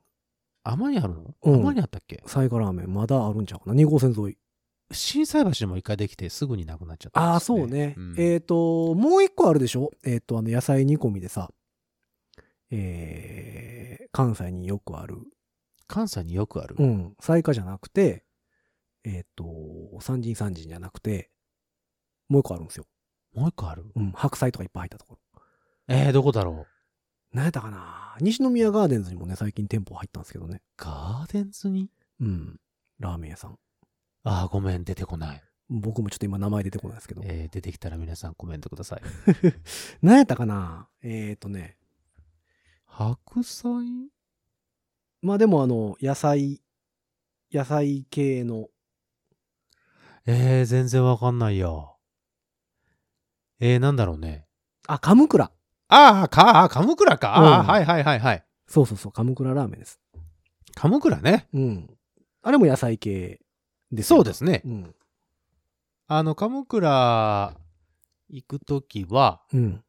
[0.63, 1.35] 甘にあるの？
[1.43, 2.23] うん甘にあったっけ？
[2.27, 4.37] サイカラーメン、まだあるんちゃうかな ?2 号線沿い。
[4.91, 7.95] 震災橋でも一回できてすぐになくなっちゃったんです、ああ、そうね。
[7.97, 9.91] んえっ、と、もう一個あるでしょ？
[10.03, 11.49] えっ、と、あの、野菜煮込みでさ、
[12.71, 15.17] えー、関西によくある。
[15.87, 16.75] 関西によくある。
[16.79, 17.15] うん。
[17.19, 18.23] サイカじゃなくて、
[19.03, 19.45] えっ、と、
[20.01, 21.29] 三人三人じゃなくて、
[22.27, 22.85] もう一個あるんですよ。
[23.33, 23.85] もう一個ある？
[23.95, 24.11] うん。
[24.11, 25.41] 白菜とかいっぱい入ったところ。
[25.87, 26.65] えー、どこだろ
[27.31, 27.35] う？
[27.35, 28.15] 何やったかな？
[28.21, 30.61] 西宮ガーデンズにもね、最近店舗入ったんですけどね。
[30.77, 31.89] ガーデンズに？
[32.21, 32.59] うん。
[32.99, 33.59] ラーメン屋さん。
[34.23, 35.43] ああ、ごめん、出てこない。
[35.69, 37.21] 僕もちょっと今名前出てこないですけど。
[37.25, 39.01] えー、出てきたら皆さんコメントください。
[40.01, 40.87] 何やったかな？
[41.01, 41.77] えっ、とね。
[42.85, 44.09] 白菜？
[45.21, 46.61] まあでもあの、野菜、
[47.51, 48.69] 野菜系の、
[50.25, 51.94] えー、全然わかんないよ。
[53.59, 54.45] えー、なんだろうね。
[54.87, 55.51] あ、カムクラ。
[55.87, 57.35] ああ、か、あ、カムクラか。
[57.35, 58.45] ああ、うんはいはいはいはい。
[58.67, 59.99] そうそうそう、カムクララーメンです。
[60.73, 61.47] カムクラね。
[61.53, 61.89] うん。
[62.41, 63.39] あれも野菜系
[63.91, 64.61] ですよそうですね。
[64.65, 64.95] うん。
[66.07, 67.55] あの、カムクラ
[68.29, 69.83] 行くときは、うん。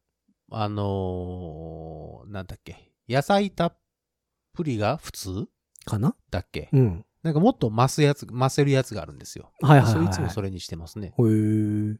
[0.49, 2.91] あのー、なんだっけ。
[3.09, 3.77] 野菜たっ
[4.53, 5.47] ぷりが普通
[5.85, 6.15] かな？
[6.31, 7.05] だっけ、うん。
[7.23, 9.51] なんかもっと増すやつ、増せるやつがあるんですよ。
[9.61, 10.05] はいはいはい、はい。
[10.07, 11.13] いつもそれにしてますね。
[11.17, 11.97] へー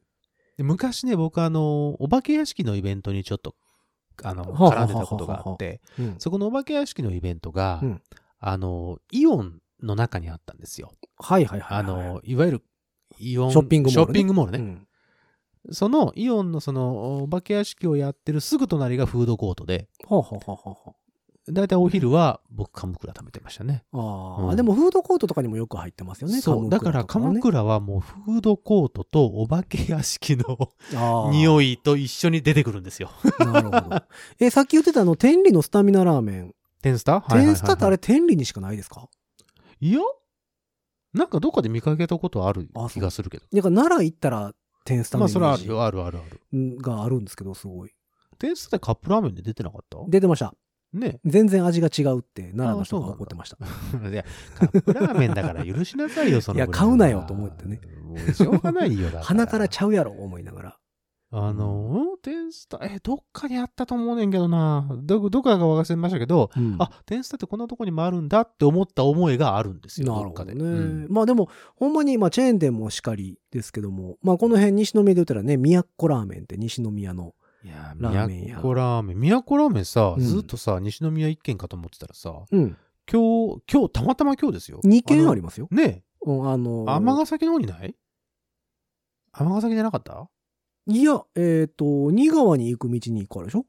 [0.57, 3.55] で昔ね、僕あの、お化け屋敷のイベントにちょっと、
[4.23, 6.15] あの、絡んでたことがあって、うん。
[6.17, 8.01] そこのお化け屋敷のイベントが、うん
[8.39, 10.91] あの、イオンの中にあったんですよ。
[11.17, 11.79] はいはいはいはい。
[11.79, 12.63] あの、いわゆる、
[13.19, 14.59] イオン、ショッピングモールねショッピングモールね。
[14.59, 14.87] うん。
[15.71, 20.95] そのイオンのそのお化け屋敷をやってるすぐ隣がフードコートで、はあ、はあは
[21.47, 23.83] あはだいたいお昼は僕カムクラ食べてましたね。
[23.93, 26.41] あ、ああ、うんでもフードコートとかにもよく入ってますよね。
[26.41, 26.69] そう。
[26.69, 33.11] だからカムクラはもうフードコートとお化け屋敷のラ匂いと一緒に出てくるんですよ。
[33.39, 34.03] なるほど。
[34.39, 36.53] え、さっき言ってたあの、天理のスタミナラーメン。
[36.81, 37.21] テンスタ？
[37.29, 39.09] 天スタってあれれ天理にしかないですか？
[39.79, 39.99] いや
[41.13, 43.45] なんかどっかで見かけたことある気がするけど。
[43.51, 44.53] だから奈良行ったら
[44.85, 46.21] 天スタのまあそれはあるよ、あるあるあ
[46.53, 46.77] る。
[46.81, 47.91] があるんですけど、すごい。
[48.37, 49.97] テンスタってカップラーメンで出てなかった？
[50.07, 50.53] 出てました。
[50.93, 51.19] ね。
[51.25, 53.57] 全然味が違うって奈良の人が怒ってました。
[54.09, 54.25] いや、
[54.55, 57.81] カップラーメンだから許しなさいよ、そのいや買うなよと思ってね。
[58.03, 59.23] もうしょうがないよ、だから。
[59.23, 60.77] 鼻からちゃうやろ、思いながら。
[61.29, 64.87] あの、テンスタ、え、どっかにあったと思うねんけどな。
[65.03, 70.15] ど、どっかが忘れましたけど、うんあ、テンスタってこんなとこにもあるんだって思った思いがあるんですよ。
[70.15, 70.53] なるほどね。
[70.53, 77.33] うんまあでも、ほんまに、まあチェーン店もしかりですけども、まあこの辺西宮で言ったらね、宮古ラーメンって西宮の。
[77.67, 79.17] いや、ラーメン屋宮古ラーメン。
[79.19, 82.77] 宮古ラーメンさ、うんずっとさ、西宮一軒かと思ってたらさ、うん。
[83.11, 84.79] 今日、今日、たまたま今日ですよ。
[84.83, 85.67] 2軒ありまますよ。
[85.71, 87.95] ねうん、あのえ、尼崎の方にない？
[89.33, 90.29] 尼崎じゃなかった？
[90.87, 93.65] いや、えっ、と、新川に行く道に行くからでしょ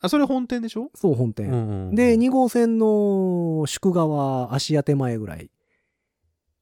[0.00, 0.90] あ、それ本店でしょ？
[0.94, 1.94] そう、本店。
[1.94, 5.50] で、2号線の宿川足当て前ぐらい。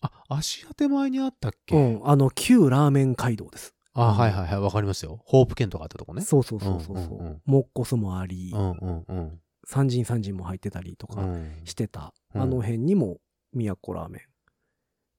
[0.00, 3.74] あ、足当て前にあったっけ、うん、あの、旧ラーメン街道です。
[3.94, 5.20] あ、はいはいはい、わかりますよ。
[5.24, 6.22] ホープ券とかあったとこね。
[6.22, 7.06] そうそうそうそうそう。
[7.08, 9.40] うんうんうんモッコスもあり、うんうんうん。
[9.66, 13.18] 三人三人も入ってたりとかうんしてた、うんあの辺にも
[13.52, 14.22] 宮古ラーメン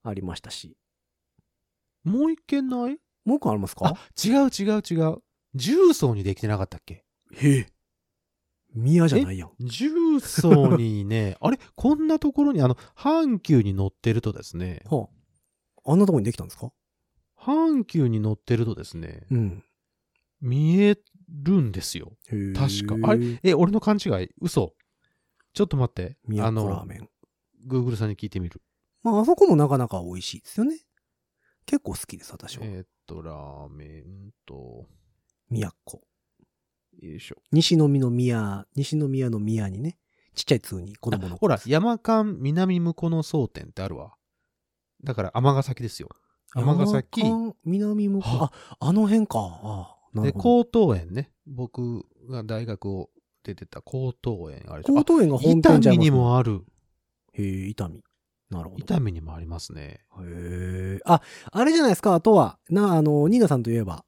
[0.10, 0.76] ありましたし。
[2.04, 2.98] もう一軒ない？
[3.26, 3.86] もう一個ありますか？
[3.86, 5.18] あ、違う違う違う。
[5.56, 7.06] 重曹にできてなかったっけ？
[7.36, 7.68] へえ。
[8.76, 9.52] 宮じゃないやん。
[9.60, 11.60] 重曹にね、 あれ？
[11.76, 15.08] こんなところに、あの、阪急に乗ってるとですね、は
[15.86, 15.92] あ。
[15.92, 16.72] あんなとこにできたんですか？
[17.46, 19.64] 阪急に乗ってるとですね、うん。
[20.42, 20.98] 見え
[21.30, 22.14] るんですよ。
[22.56, 23.10] 確か。
[23.10, 23.40] あれ？
[23.44, 24.30] え、俺の勘違い？
[24.42, 24.74] 嘘。
[25.54, 26.18] ちょっと待って。
[26.28, 27.10] 宮あの、古ラーメン。
[27.68, 28.62] Google さんに聞いてみる。
[29.04, 30.80] まあ、あそこもなかなか美味しいですよね。
[31.66, 32.66] 結構好きです、私は。
[32.66, 34.88] えーっと、ラーメンと、
[35.50, 36.02] 宮古。
[37.10, 37.38] よいしょ。
[37.52, 39.98] 西宮の宮、西宮の宮にね、
[40.36, 44.16] ちっちゃい通に子供のあほら、山間南向こうの総店ってあるわ。
[45.04, 46.10] だから、尼崎ですよ。
[46.56, 47.24] 尼崎、
[47.66, 49.40] 南向あ、あの辺か。
[49.40, 50.32] ああ、なで。
[50.32, 51.32] 高等園ね。
[51.48, 53.10] 僕が大学を
[53.44, 56.64] 出てた高等園あれ高等園があ本店伊丹にもある。
[57.34, 58.02] へえ、伊丹。
[58.50, 58.84] なるほど。
[58.84, 60.02] 伊丹にもありますね。
[60.22, 61.00] へえ。
[61.06, 62.14] あ、あれじゃないですか。
[62.14, 64.06] あとは、な、あの、ニーナさんといえば、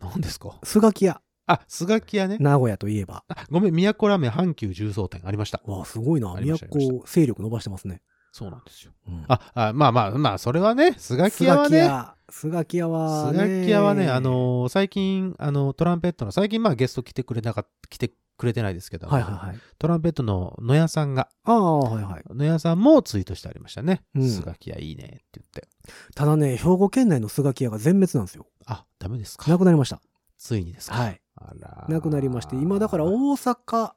[0.00, 0.60] 何ですか？
[0.62, 1.20] スガキ屋。
[1.46, 2.36] あ、スガキ屋ね。
[2.38, 3.24] 名古屋といえば。
[3.26, 5.60] あごめん、宮古ラーメン阪急重曹店ありました。
[5.64, 6.32] わあ、すごいな。
[6.32, 8.02] ありま宮したありま古勢力伸ばしてますね。
[8.32, 8.92] そうなんですよ。
[9.08, 11.90] うん、あ、あまあまあまあ、それはね、スガキ屋はね、
[12.30, 13.60] スガキ屋はスね。
[13.60, 19.58] ガキ屋はね、あ、のー最近、あの、トランペットの、最近まあゲスト来てくれなかった、来てくれてないですけど、はいはいはい。
[19.78, 22.24] トランペットの野屋さんが、ああ、はいはい。
[22.30, 24.02] 野屋さんもツイートしてありましたね。
[24.14, 25.68] うんスガキ屋いいねって言って。
[26.14, 28.46] ただね、兵庫県内のスガキ屋が全滅なんですよ。
[28.66, 30.00] あ、ダメですかなくなりました。
[30.38, 31.20] ついにですかはい。
[31.34, 31.86] あら。
[31.88, 33.92] なくなりまして、今だから大阪、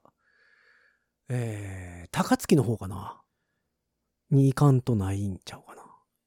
[1.29, 3.20] えー、高槻の方かな。
[4.31, 5.83] に行かんとないんちゃうかな。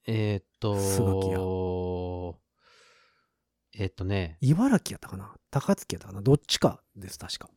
[0.07, 1.31] えーっと、スガキ
[3.77, 5.35] えーっとね、茨城やったかな？
[5.51, 6.23] 高槻やったかな？
[6.23, 7.51] どっちかです、確か。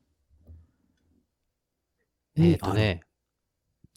[2.36, 3.02] えーっとね、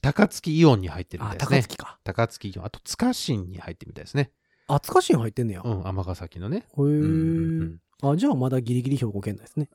[0.03, 1.62] 高槻イオンに入ってるみあ、たいですね。
[1.62, 1.98] 高槻か。
[2.05, 2.64] 高槻イオン。
[2.64, 4.32] あと、塚新に入ってるみたいですね。
[4.66, 5.62] あ、塚新入ってんねや。
[5.64, 6.66] へうん、尼崎のね。
[6.66, 9.68] え、うんうんうんあ、じゃあまだギリギリ兵庫県内ですね。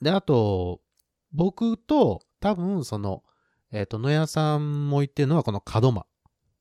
[0.00, 0.80] で、あと、
[1.32, 3.22] 僕と、多分、その、
[3.72, 6.06] えっ、と、野屋さんも言ってるのは、この門間。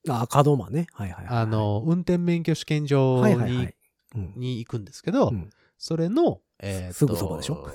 [0.10, 0.88] あ、門間ね。
[0.94, 1.38] はいはいはい。
[1.40, 3.76] あ、の、運転免許試験場に,、はいはいはい。
[4.16, 4.34] うん。
[4.36, 5.50] に行くんですけど、うん
[5.82, 7.66] それの、えーとすぐそばでしょ？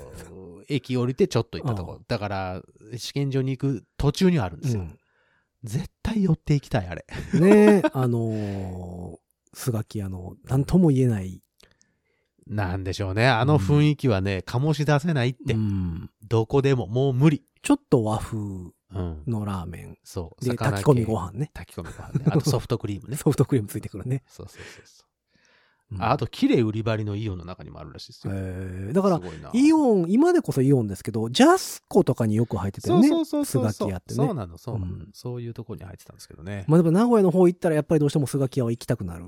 [0.69, 1.99] 駅降りてちょっと行ったとこああ。
[2.07, 2.61] だから、
[2.97, 4.81] 試験場に行く途中にはあるんですよ。
[4.81, 4.99] うん
[5.63, 7.05] 絶対寄っていきたい、あれ。
[7.33, 9.17] ねあのー、
[9.53, 11.41] スガキ屋の、なんとも言えない。
[12.47, 13.27] なんでしょうね。
[13.27, 15.53] あの雰囲気はね、醸し出せないって。
[15.53, 16.09] うん。
[16.27, 17.43] どこでも、もう無理。
[17.61, 19.23] ちょっと和風うん。
[19.27, 19.97] のラーメン。
[20.03, 20.45] そう。
[20.45, 21.49] で、魚炊き込み系ご飯ね。
[21.53, 22.25] 炊き込みご飯ね。
[22.27, 23.17] あと ソフトクリームね。
[23.17, 24.23] ソフトクリームついてくるね。
[24.27, 25.05] そうそうそうそう。
[25.91, 28.33] うんああと、綺麗売り場のイオンの中にもあるらしいですよ。
[28.35, 29.21] えーだから
[29.53, 33.07] イオン、今でこそイオンですけど、ジャスコとかによく入ってたよね。
[33.07, 36.65] そうそうそうそうスガキ屋ってねそうなの、そうなの、うんそういうところに入ってたんですけどね。
[36.67, 39.25] まあでも名古屋の方行ったらやっぱりどうしてもスガキ屋は行きたくなる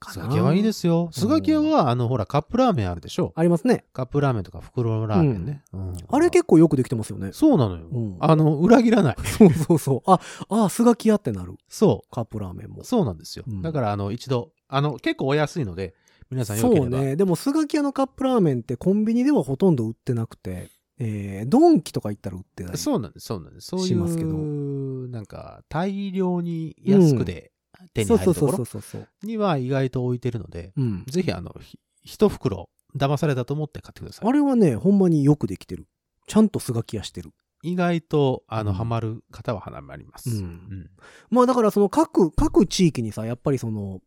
[0.00, 0.12] かな。
[0.14, 1.10] スガキ屋はいいですよ。
[1.12, 3.32] スガキ屋は、あの、ほら、カップラーメンあるでしょ。
[3.36, 3.84] ありますね。
[3.92, 5.62] カップラーメンとか袋ラーメンね。
[5.72, 7.30] うんあれ結構よくできてますよね。
[7.32, 7.86] そうなのよ。
[7.92, 9.16] うんあの、裏切らない。
[9.24, 10.10] そうそうそう。
[10.10, 11.54] あ、あ、スガキ屋ってなる。
[11.68, 12.84] そカップラーメンもう。。
[12.84, 13.44] そうなんですよ。
[13.46, 15.94] うんだから、あの、一度、あの、結構お安いので、
[16.30, 16.90] 皆さんよければ。
[16.90, 17.16] そうね。
[17.16, 22.78] でも、スガキ屋のカップラーメンってコンビニではほとんど売ってなくて、えー、ドンキとか行ったら売ってない。
[22.78, 23.68] そうなんです、そうなんです。
[23.68, 27.49] そういしますけどう、なんか、大量に安くで
[27.94, 29.06] 手にそうそうそう入るところ。
[29.22, 31.04] には意外と置いてるので、うん。
[31.06, 34.28] ぜひ、あの、ひ一袋、騙されたと思って買ってください。
[34.28, 35.86] あれはね、ほんまによくできてる。
[36.26, 37.32] ちゃんとスガキ屋してる。
[37.62, 40.30] 意外と、あの、うんハマる方はハマります。
[40.30, 40.90] うん
[41.30, 44.00] まあだからその各、各地域にさ、やっぱりその、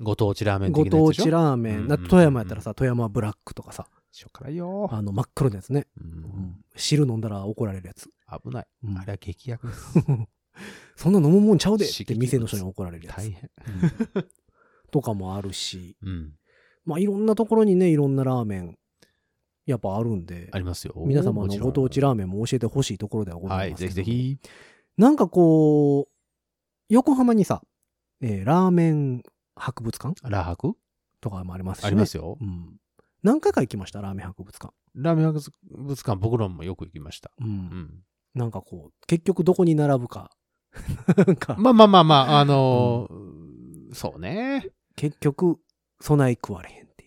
[0.00, 3.86] ご当地ラーメンご当地ラーメン、なうん富山やったらさ、富山ブラックとかさ、
[4.20, 4.88] 塩辛いよ。
[4.92, 5.86] あの真っ黒のやつね。
[6.00, 8.10] うん汁飲んだら怒られるやつ。
[8.44, 8.66] 危ない。
[8.84, 9.94] うんあれは激薬です。
[10.96, 13.16] そんな飲むもんちゃうでって店の人に怒られるやつ。
[13.16, 13.50] 大変。
[14.14, 14.24] うん
[14.90, 16.34] とかもあるし、うん。
[16.84, 18.78] まあいろんなところにね、いろんなラーメン、
[19.66, 20.94] やっぱあるんであ、りますよ。
[21.04, 23.94] 皆様のご当地ーラーメンも教えてほしいところではござはいい、ますけど。
[23.94, 24.38] ぜひぜひ。
[24.96, 26.12] なんかこう、
[26.88, 27.62] 横浜にさ、
[28.20, 29.24] えーラーメン
[29.56, 30.14] 博物館？
[30.30, 30.76] ラー博？
[31.20, 31.86] とかもありますしね。
[31.88, 32.44] ありますよう。
[32.44, 32.76] ん。
[33.24, 34.72] 何回か行きました、ラーメン博物館。
[34.94, 35.40] ラーメン博
[35.72, 37.32] 物館、僕らもよく行きました。
[37.40, 37.48] うん。
[37.48, 38.04] うん。
[38.34, 40.30] なんかこう、結局どこに並ぶか。
[41.26, 44.66] なんか、まあまあまあまあ、あのーそうね。
[44.96, 45.58] 結局、
[46.00, 47.06] 備え食われへんってい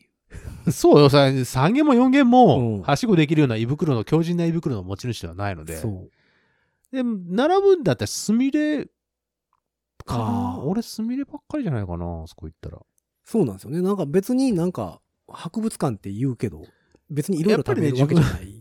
[0.68, 0.72] う。
[0.72, 5.78] そうよ、さ、3軒も4軒うんも、はしごできるような胃袋の、強靭な胃袋の持ち主ではないので。
[5.78, 6.96] そう。
[6.96, 8.88] でも、並ぶんだったら、すみれ
[10.06, 12.80] か俺、すみればっかりじゃないかな、あそこ行ったら。
[13.26, 13.82] そうなんですよね。
[13.82, 16.64] なんか別になんか、博物館って言うけど、
[17.10, 18.58] 別にいろいろ食べるわけじゃない。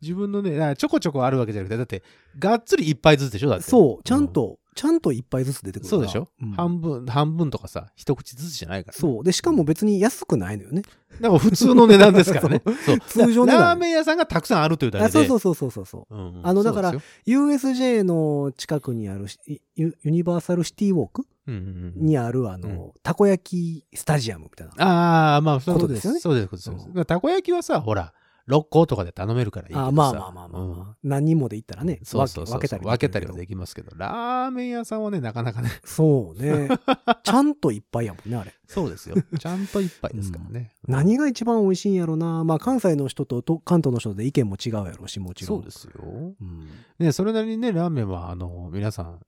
[0.00, 2.02] 自分の ね、あちょこちょこあるわけじゃなくて、だって、
[2.38, 3.64] がっつり一杯ずつでしょだって。
[3.64, 5.88] そう、ちゃんと、ちゃんと一杯ずつ出てくる。
[5.88, 9.00] そうでしょ、うん半分、半分とかさ、一口ずつじゃないから、ね。
[9.00, 9.24] そう。
[9.24, 10.82] で、しかも別に安くないのよね。
[11.20, 12.62] だから普通の値段ですからね。
[12.86, 12.98] そう。
[13.00, 15.12] 通常値段ラーメン屋さんがたくさんあるというだけあで。
[15.12, 16.14] そうそうそうそうそうそう。
[16.14, 16.94] うんあのだから
[17.26, 19.38] USJ の近くにあるし
[19.76, 24.72] ユユニバーサルシティウォークうんうんうんにあるあの、たこ焼きスタジアムみたいな。
[24.84, 27.04] ああ、まあ、そうですよねそうです、そうです。
[27.04, 28.12] たこ焼きはさ、ほら、
[28.48, 29.88] 6個とかで頼めるからいいけどさ。
[29.88, 36.68] あまあまあまあまあ、まあ何人もで行ったらね、そうそう分けたり分けたりはできますけど、ラーメン屋さんはね、なかなかね、そうね。
[37.22, 38.52] ちゃんといっぱいやもんね、あれ。
[38.66, 39.16] そうですよ。
[39.38, 40.72] ちゃんと一杯ですからね。
[40.88, 42.42] 何が一番美味しいんやろな。
[42.44, 45.58] まあ関西の人とと関東の人で意見も違うやろし、もちろん。
[45.58, 46.34] そうですよ。
[46.40, 46.68] うん。
[46.98, 49.20] ね、それなりにね、ラーメンは、あの、皆さん、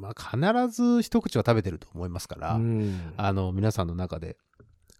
[0.00, 4.36] まあ、必ず一口は食べてると思いますから、うんあの、皆さんの中で、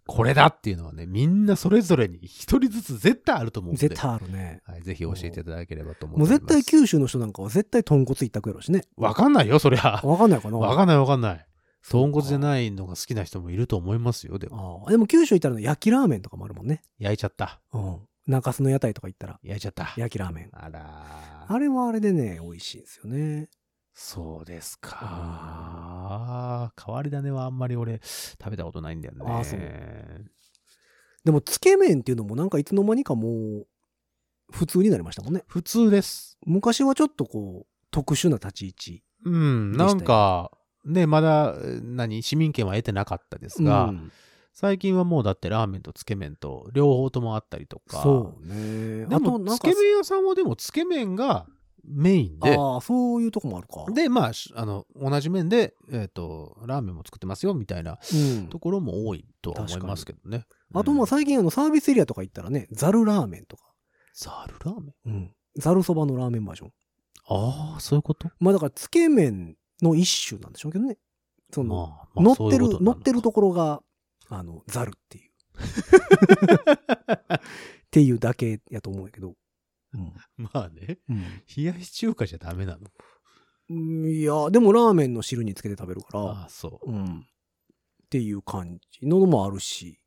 [0.09, 3.89] これだっていうのはね、みんなそれぞれに一人ずつ絶対あると思うんで。
[3.89, 4.61] 絶対あるね。
[4.65, 8.85] はい、ぜひ教えていただければと思もう絶対九九州の人なんかは絶対豚骨一択やろしね。
[8.97, 10.01] わかんないよ、そりゃ。
[10.03, 11.45] わかんないかなわかんないわかんない。
[11.87, 14.85] 豚骨じゃないのが好きな人もいると思いますよ、でも。
[14.89, 16.81] でも九州行ったら焼きラーメンとかもあるもんね。
[16.97, 17.61] 焼いちゃった。
[17.73, 17.99] うん。
[18.25, 19.93] 中洲の屋台とか行ったら焼いちゃった。
[19.95, 20.49] 焼きラーメン。
[20.53, 23.49] あらーあれはあれでね、美味しいんですよね。
[24.01, 26.71] そうですか。
[26.81, 29.25] 変わり種はあんまり俺食べたことないんだよね。
[29.27, 29.59] あそう
[31.25, 33.67] でも、つけ麺っていうのもなんかいつの間にかもう、
[34.53, 35.43] 普通になりましたもんね。
[35.47, 36.37] 普通です。
[36.45, 39.03] 昔はちょっとこう、特殊な立ち位置。
[39.25, 40.51] うん、なんか、
[40.85, 44.11] ね、まだ、え何、市民権は得てなかったですが、うん
[44.51, 48.01] 最近はもうだってラーメンとつけ麺と両方ともあったりとか。
[48.01, 49.05] そうね。
[49.05, 51.47] でも、つけ、麺屋さんはでもつけ麺が
[51.85, 53.85] メインで、ああ、そういうとこもあるか。
[53.91, 60.45] で、まあ、しあの、同じ麺で、えっ、と、ラーメンも作ってますよ、みたいなうんところも多いとは思いますけどね。
[60.73, 63.63] あとまあうん最近あのサービスエリアとか行ったらね、ザルラーメンとか。
[64.13, 64.93] ザルラーメン？
[65.05, 65.31] うん。
[65.57, 66.71] ザルそばのラーメンバージョン。
[67.27, 68.29] ああ、そういうこと？
[68.39, 70.97] まあだから、つけ麺の一種なんでしょうけどね。
[71.51, 73.81] その、まあまあ乗ってる、そういう乗ってるところが、
[74.29, 75.29] あの、ザルっていう。
[77.33, 77.39] っ
[77.91, 79.33] ていうだけやと思うんやけど。
[79.93, 80.13] うん。
[80.37, 81.23] まあね、うん
[81.55, 82.87] 冷やし中華じゃダメなの？
[83.69, 84.05] うん。
[84.11, 86.91] いや、でもラーメンの汁につけて食べるから、ああ、そう。
[86.91, 87.05] うん。
[87.05, 87.25] っ
[88.09, 89.99] ていう感じのもあるし、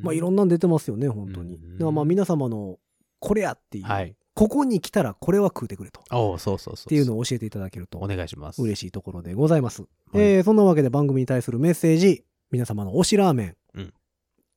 [0.00, 1.56] まあいろんんなん出てますよね、本当に。
[1.56, 2.78] うんだからまあ皆様の、
[3.20, 4.14] これやっていう、はい。
[4.34, 6.00] ここに来たらこれは食うてくれと。
[6.12, 6.86] おうそうそうそう。
[6.86, 8.62] っていうのを教えていただけるとお願いします。
[8.62, 9.82] 嬉しいところでございます。
[9.82, 13.94] いえーそんなわけで番組に対するメッセージ、皆様の推しラーメンうん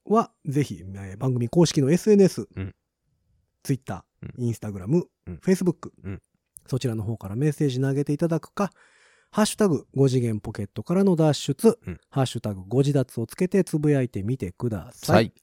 [0.05, 2.75] は、ぜひ、えー番組公式の SNS、うん、
[3.63, 4.05] Twitter、
[4.37, 6.21] うん、Instagram、うん Facebook、うん
[6.67, 8.69] そちらの方からメッセージ投げていただくか、
[9.31, 15.15] ハッシュタグ5次元ポケットからの脱出、うんハッシュタグ5次脱をつけてつぶやいてみてください。
[15.15, 15.33] はい。